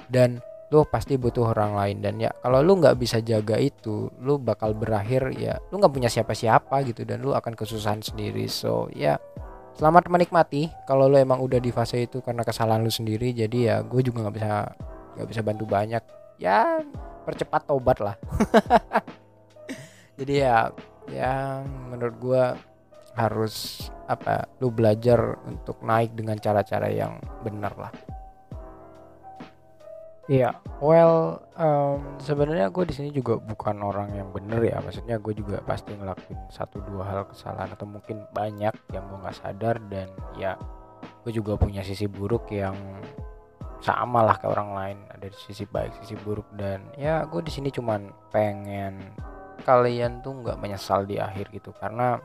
Dan 0.06 0.38
lu 0.70 0.82
pasti 0.86 1.14
butuh 1.18 1.54
orang 1.54 1.74
lain. 1.74 1.96
Dan 2.02 2.22
ya 2.22 2.30
kalau 2.42 2.62
lu 2.62 2.78
nggak 2.78 2.96
bisa 2.98 3.18
jaga 3.22 3.58
itu 3.58 4.10
lu 4.22 4.38
bakal 4.38 4.74
berakhir 4.74 5.30
ya 5.34 5.58
lu 5.70 5.78
nggak 5.78 5.94
punya 5.94 6.10
siapa-siapa 6.10 6.82
gitu. 6.86 7.06
Dan 7.06 7.22
lu 7.22 7.34
akan 7.34 7.54
kesusahan 7.54 8.02
sendiri. 8.02 8.46
So 8.50 8.90
ya 8.94 9.18
selamat 9.76 10.08
menikmati 10.08 10.72
kalau 10.88 11.06
lo 11.06 11.20
emang 11.20 11.42
udah 11.42 11.60
di 11.60 11.68
fase 11.68 12.08
itu 12.08 12.22
karena 12.22 12.42
kesalahan 12.42 12.82
lu 12.82 12.90
sendiri. 12.90 13.34
Jadi 13.34 13.70
ya 13.70 13.82
gue 13.82 14.00
juga 14.02 14.26
nggak 14.26 14.36
bisa 14.36 14.52
nggak 15.18 15.28
bisa 15.30 15.40
bantu 15.42 15.64
banyak. 15.66 16.02
Ya 16.38 16.82
percepat 17.22 17.66
tobat 17.66 17.98
lah. 18.02 18.16
Jadi 20.18 20.34
ya 20.40 20.72
ya 21.10 21.62
menurut 21.64 22.16
gue 22.18 22.44
harus 23.16 23.88
apa 24.06 24.44
lu 24.60 24.68
belajar 24.68 25.40
untuk 25.48 25.80
naik 25.80 26.12
dengan 26.12 26.36
cara-cara 26.36 26.92
yang 26.92 27.16
benar 27.40 27.72
lah 27.80 27.92
Iya, 30.26 30.58
well, 30.82 31.38
um, 31.54 32.18
sebenarnya 32.18 32.66
gue 32.74 32.82
di 32.82 32.94
sini 32.98 33.14
juga 33.14 33.38
bukan 33.38 33.78
orang 33.78 34.10
yang 34.10 34.34
bener 34.34 34.58
ya. 34.58 34.82
Maksudnya 34.82 35.22
gue 35.22 35.30
juga 35.38 35.62
pasti 35.62 35.94
ngelakuin 35.94 36.50
satu 36.50 36.82
dua 36.82 37.06
hal 37.06 37.30
kesalahan 37.30 37.70
atau 37.70 37.86
mungkin 37.86 38.26
banyak 38.34 38.74
yang 38.90 39.06
gue 39.06 39.18
nggak 39.22 39.38
sadar 39.38 39.78
dan 39.86 40.10
ya 40.34 40.58
gue 41.22 41.30
juga 41.30 41.54
punya 41.54 41.86
sisi 41.86 42.10
buruk 42.10 42.50
yang 42.50 42.74
sama 43.78 44.26
lah 44.26 44.34
kayak 44.42 44.58
orang 44.58 44.70
lain. 44.74 44.98
Ada 45.14 45.30
sisi 45.30 45.62
baik, 45.62 45.94
sisi 46.02 46.18
buruk 46.18 46.50
dan 46.58 46.82
ya 46.98 47.22
gue 47.30 47.38
di 47.46 47.54
sini 47.54 47.70
cuman 47.70 48.10
pengen 48.34 48.98
kalian 49.64 50.20
tuh 50.20 50.36
nggak 50.44 50.60
menyesal 50.60 51.06
di 51.06 51.16
akhir 51.16 51.48
gitu. 51.54 51.70
Karena 51.76 52.18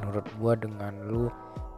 menurut 0.00 0.26
gue 0.38 0.52
dengan 0.68 0.94
lu 1.04 1.26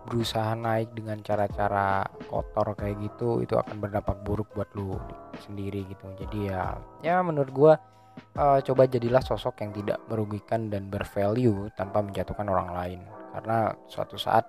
berusaha 0.02 0.58
naik 0.58 0.98
dengan 0.98 1.22
cara-cara 1.22 2.02
kotor 2.26 2.74
kayak 2.74 2.98
gitu 3.06 3.38
itu 3.38 3.54
akan 3.54 3.78
berdampak 3.78 4.18
buruk 4.26 4.50
buat 4.54 4.66
lu 4.74 4.98
sendiri 5.38 5.86
gitu. 5.86 6.04
Jadi 6.18 6.50
ya 6.50 6.74
ya 7.06 7.22
menurut 7.22 7.50
gua 7.54 7.72
uh, 8.34 8.58
coba 8.60 8.90
jadilah 8.90 9.22
sosok 9.22 9.62
yang 9.62 9.70
tidak 9.70 9.98
merugikan 10.10 10.68
dan 10.68 10.90
bervalue 10.90 11.70
tanpa 11.78 12.02
menjatuhkan 12.02 12.50
orang 12.50 12.70
lain. 12.74 13.00
Karena 13.32 13.72
suatu 13.86 14.18
saat 14.18 14.44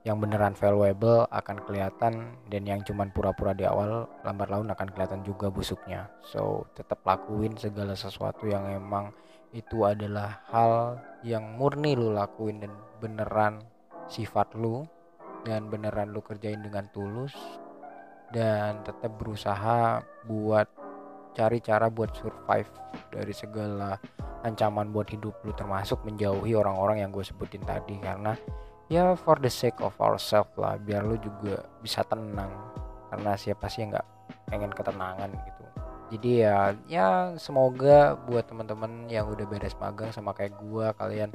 yang 0.00 0.16
beneran 0.16 0.56
valuable 0.56 1.28
akan 1.28 1.60
kelihatan 1.68 2.40
dan 2.48 2.62
yang 2.64 2.80
cuman 2.80 3.12
pura-pura 3.12 3.52
di 3.52 3.68
awal 3.68 4.08
lambat 4.24 4.48
laun 4.48 4.72
akan 4.72 4.88
kelihatan 4.92 5.20
juga 5.24 5.52
busuknya. 5.52 6.08
So 6.24 6.68
tetap 6.72 7.04
lakuin 7.04 7.56
segala 7.56 7.92
sesuatu 7.92 8.48
yang 8.48 8.64
emang 8.68 9.12
itu 9.50 9.82
adalah 9.82 10.46
hal 10.50 11.02
yang 11.26 11.58
murni 11.58 11.98
lu 11.98 12.14
lakuin 12.14 12.62
dan 12.62 12.72
beneran 13.02 13.62
sifat 14.06 14.54
lu 14.54 14.86
dan 15.42 15.66
beneran 15.66 16.14
lu 16.14 16.22
kerjain 16.22 16.62
dengan 16.62 16.86
tulus 16.94 17.34
dan 18.30 18.78
tetap 18.86 19.10
berusaha 19.18 20.04
buat 20.26 20.66
cari 21.34 21.58
cara 21.62 21.90
buat 21.90 22.14
survive 22.14 22.70
dari 23.10 23.34
segala 23.34 23.98
ancaman 24.46 24.90
buat 24.94 25.10
hidup 25.10 25.34
lu 25.42 25.52
termasuk 25.54 25.98
menjauhi 26.06 26.54
orang-orang 26.54 27.02
yang 27.02 27.10
gue 27.10 27.22
sebutin 27.26 27.62
tadi. 27.66 27.98
Karena 27.98 28.34
ya 28.86 29.14
for 29.18 29.38
the 29.42 29.50
sake 29.50 29.78
of 29.82 29.94
ourselves 29.98 30.54
lah 30.58 30.78
biar 30.78 31.02
lu 31.02 31.18
juga 31.18 31.66
bisa 31.82 32.06
tenang. 32.06 32.50
Karena 33.10 33.34
siapa 33.34 33.66
sih 33.66 33.82
yang 33.82 33.98
nggak 33.98 34.08
pengen 34.46 34.70
ketenangan 34.70 35.30
gitu 35.34 35.59
jadi 36.10 36.30
ya 36.34 36.58
ya 36.90 37.06
semoga 37.38 38.18
buat 38.26 38.50
teman-teman 38.50 39.06
yang 39.06 39.30
udah 39.30 39.46
beres 39.46 39.78
magang 39.78 40.10
sama 40.10 40.34
kayak 40.34 40.58
gua 40.58 40.90
kalian 40.98 41.30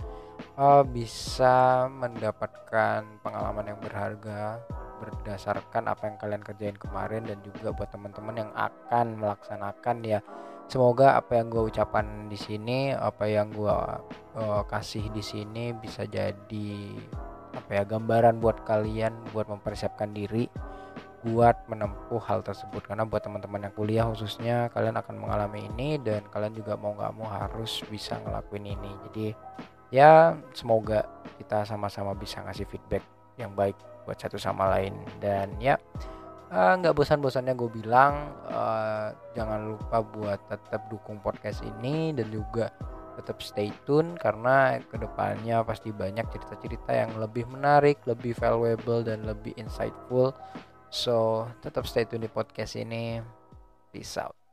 uh, 0.59 0.83
bisa 0.83 1.87
mendapatkan 1.87 3.07
pengalaman 3.23 3.71
yang 3.71 3.79
berharga 3.79 4.59
berdasarkan 4.95 5.91
apa 5.91 6.07
yang 6.07 6.17
kalian 6.19 6.43
kerjain 6.43 6.77
kemarin 6.79 7.23
dan 7.27 7.39
juga 7.43 7.75
buat 7.75 7.91
teman-teman 7.91 8.47
yang 8.47 8.51
akan 8.55 9.19
melaksanakan 9.19 9.97
ya. 10.07 10.19
Semoga 10.65 11.13
apa 11.19 11.37
yang 11.37 11.53
gue 11.53 11.69
ucapan 11.69 12.25
di 12.25 12.39
sini 12.39 12.89
apa 12.89 13.29
yang 13.29 13.53
gue 13.53 13.69
uh, 14.39 14.63
kasih 14.65 15.13
di 15.13 15.21
sini 15.21 15.77
bisa 15.77 16.09
jadi 16.09 16.73
apa 17.53 17.69
ya 17.69 17.83
gambaran 17.85 18.41
buat 18.41 18.65
kalian 18.65 19.13
buat 19.29 19.45
mempersiapkan 19.45 20.11
diri 20.17 20.49
buat 21.25 21.65
menempuh 21.65 22.21
hal 22.21 22.45
tersebut. 22.45 22.85
Karena 22.85 23.01
buat 23.03 23.25
teman-teman 23.25 23.65
yang 23.65 23.73
kuliah 23.73 24.05
khususnya 24.05 24.69
kalian 24.69 25.01
akan 25.01 25.17
mengalami 25.17 25.65
ini 25.73 25.97
dan 25.97 26.21
kalian 26.29 26.53
juga 26.53 26.77
mau 26.77 26.93
nggak 26.93 27.13
mau 27.17 27.25
harus 27.25 27.81
bisa 27.89 28.21
ngelakuin 28.21 28.77
ini. 28.77 28.91
Jadi 29.09 29.27
ya 29.89 30.37
semoga 30.53 31.09
kita 31.41 31.65
sama-sama 31.65 32.13
bisa 32.13 32.45
ngasih 32.45 32.69
feedback 32.69 33.01
yang 33.41 33.57
baik 33.57 33.75
buat 34.05 34.21
satu 34.21 34.37
sama 34.37 34.69
lain. 34.77 34.93
Dan 35.17 35.57
ya 35.57 35.81
eh, 36.53 36.73
nggak 36.77 36.93
uh, 36.93 36.97
bosan-bosannya 36.97 37.57
gue 37.57 37.69
bilang 37.73 38.29
uh, 38.45 39.09
jangan 39.33 39.73
lupa 39.73 40.05
buat 40.05 40.39
tetap 40.45 40.85
dukung 40.93 41.17
podcast 41.25 41.65
ini 41.65 42.13
dan 42.13 42.29
juga 42.29 42.69
tetap 43.15 43.39
stay 43.39 43.71
tune 43.87 44.19
karena 44.19 44.77
ke 44.83 44.99
depannya 44.99 45.63
pasti 45.63 45.95
banyak 45.95 46.27
cerita-cerita 46.35 46.91
yang 46.91 47.15
lebih 47.15 47.47
menarik, 47.47 48.03
lebih 48.03 48.35
valuable 48.35 49.01
dan 49.07 49.23
lebih 49.23 49.55
insightful 49.55 50.35
So 50.95 51.43
tetap 51.59 51.83
stay 51.91 52.07
tune 52.07 52.23
di 52.23 52.31
podcast 52.31 52.79
ini. 52.79 53.19
Peace 53.91 54.15
out. 54.15 54.44